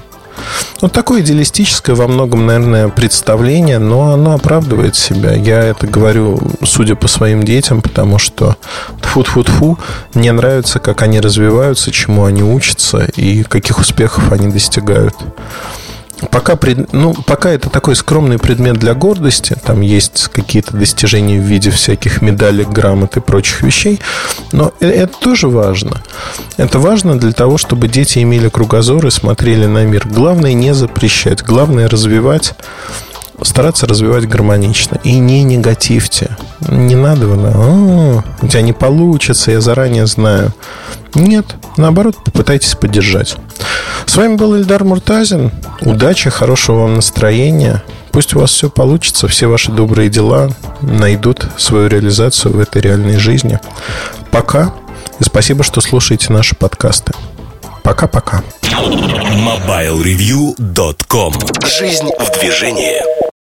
Вот 0.81 0.91
такое 0.91 1.21
идеалистическое 1.21 1.95
во 1.95 2.07
многом, 2.07 2.45
наверное, 2.45 2.89
представление, 2.89 3.79
но 3.79 4.13
оно 4.13 4.33
оправдывает 4.33 4.95
себя. 4.95 5.33
Я 5.33 5.63
это 5.63 5.87
говорю, 5.87 6.39
судя 6.63 6.95
по 6.95 7.07
своим 7.07 7.43
детям, 7.43 7.81
потому 7.81 8.19
что 8.19 8.57
тфу-тфу-тфу, 9.01 9.77
мне 10.13 10.31
нравится, 10.31 10.79
как 10.79 11.01
они 11.01 11.19
развиваются, 11.19 11.91
чему 11.91 12.25
они 12.25 12.43
учатся 12.43 13.05
и 13.15 13.43
каких 13.43 13.79
успехов 13.79 14.31
они 14.31 14.47
достигают. 14.47 15.15
Пока, 16.31 16.55
пред, 16.55 16.93
ну, 16.93 17.13
пока 17.13 17.51
это 17.51 17.69
такой 17.69 17.95
скромный 17.95 18.37
предмет 18.37 18.77
для 18.77 18.93
гордости, 18.93 19.55
там 19.63 19.81
есть 19.81 20.29
какие-то 20.29 20.75
достижения 20.75 21.39
в 21.39 21.43
виде 21.43 21.71
всяких 21.71 22.21
медалей, 22.21 22.65
грамот 22.65 23.17
и 23.17 23.19
прочих 23.19 23.61
вещей, 23.61 23.99
но 24.51 24.73
э, 24.79 24.87
это 24.87 25.17
тоже 25.19 25.47
важно. 25.47 26.01
Это 26.57 26.79
важно 26.79 27.19
для 27.19 27.31
того, 27.31 27.57
чтобы 27.57 27.87
дети 27.87 28.19
имели 28.19 28.49
кругозор 28.49 29.05
и 29.07 29.11
смотрели 29.11 29.65
на 29.65 29.85
мир. 29.85 30.07
Главное 30.07 30.53
не 30.53 30.73
запрещать, 30.73 31.43
главное 31.43 31.87
развивать 31.89 32.53
стараться 33.43 33.87
развивать 33.87 34.27
гармонично. 34.27 34.99
И 35.03 35.17
не 35.17 35.43
негативьте. 35.43 36.37
Не 36.67 36.95
надо, 36.95 37.25
а, 37.27 38.23
у 38.41 38.47
тебя 38.47 38.61
не 38.61 38.73
получится, 38.73 39.51
я 39.51 39.61
заранее 39.61 40.07
знаю. 40.07 40.53
Нет, 41.13 41.55
наоборот, 41.77 42.15
попытайтесь 42.23 42.75
поддержать. 42.75 43.37
С 44.05 44.15
вами 44.15 44.35
был 44.35 44.55
Ильдар 44.55 44.83
Муртазин. 44.83 45.51
Удачи, 45.81 46.29
хорошего 46.29 46.81
вам 46.81 46.95
настроения. 46.95 47.83
Пусть 48.11 48.35
у 48.35 48.39
вас 48.39 48.51
все 48.51 48.69
получится, 48.69 49.27
все 49.27 49.47
ваши 49.47 49.71
добрые 49.71 50.09
дела 50.09 50.49
найдут 50.81 51.47
свою 51.57 51.87
реализацию 51.87 52.53
в 52.53 52.59
этой 52.59 52.81
реальной 52.81 53.17
жизни. 53.17 53.59
Пока. 54.31 54.73
И 55.19 55.23
спасибо, 55.23 55.63
что 55.63 55.81
слушаете 55.81 56.31
наши 56.31 56.55
подкасты. 56.55 57.13
Пока-пока. 57.85 58.43
MobileReview.com 58.63 61.33
Жизнь 61.67 62.09
в 62.19 62.39
движении. 62.39 63.01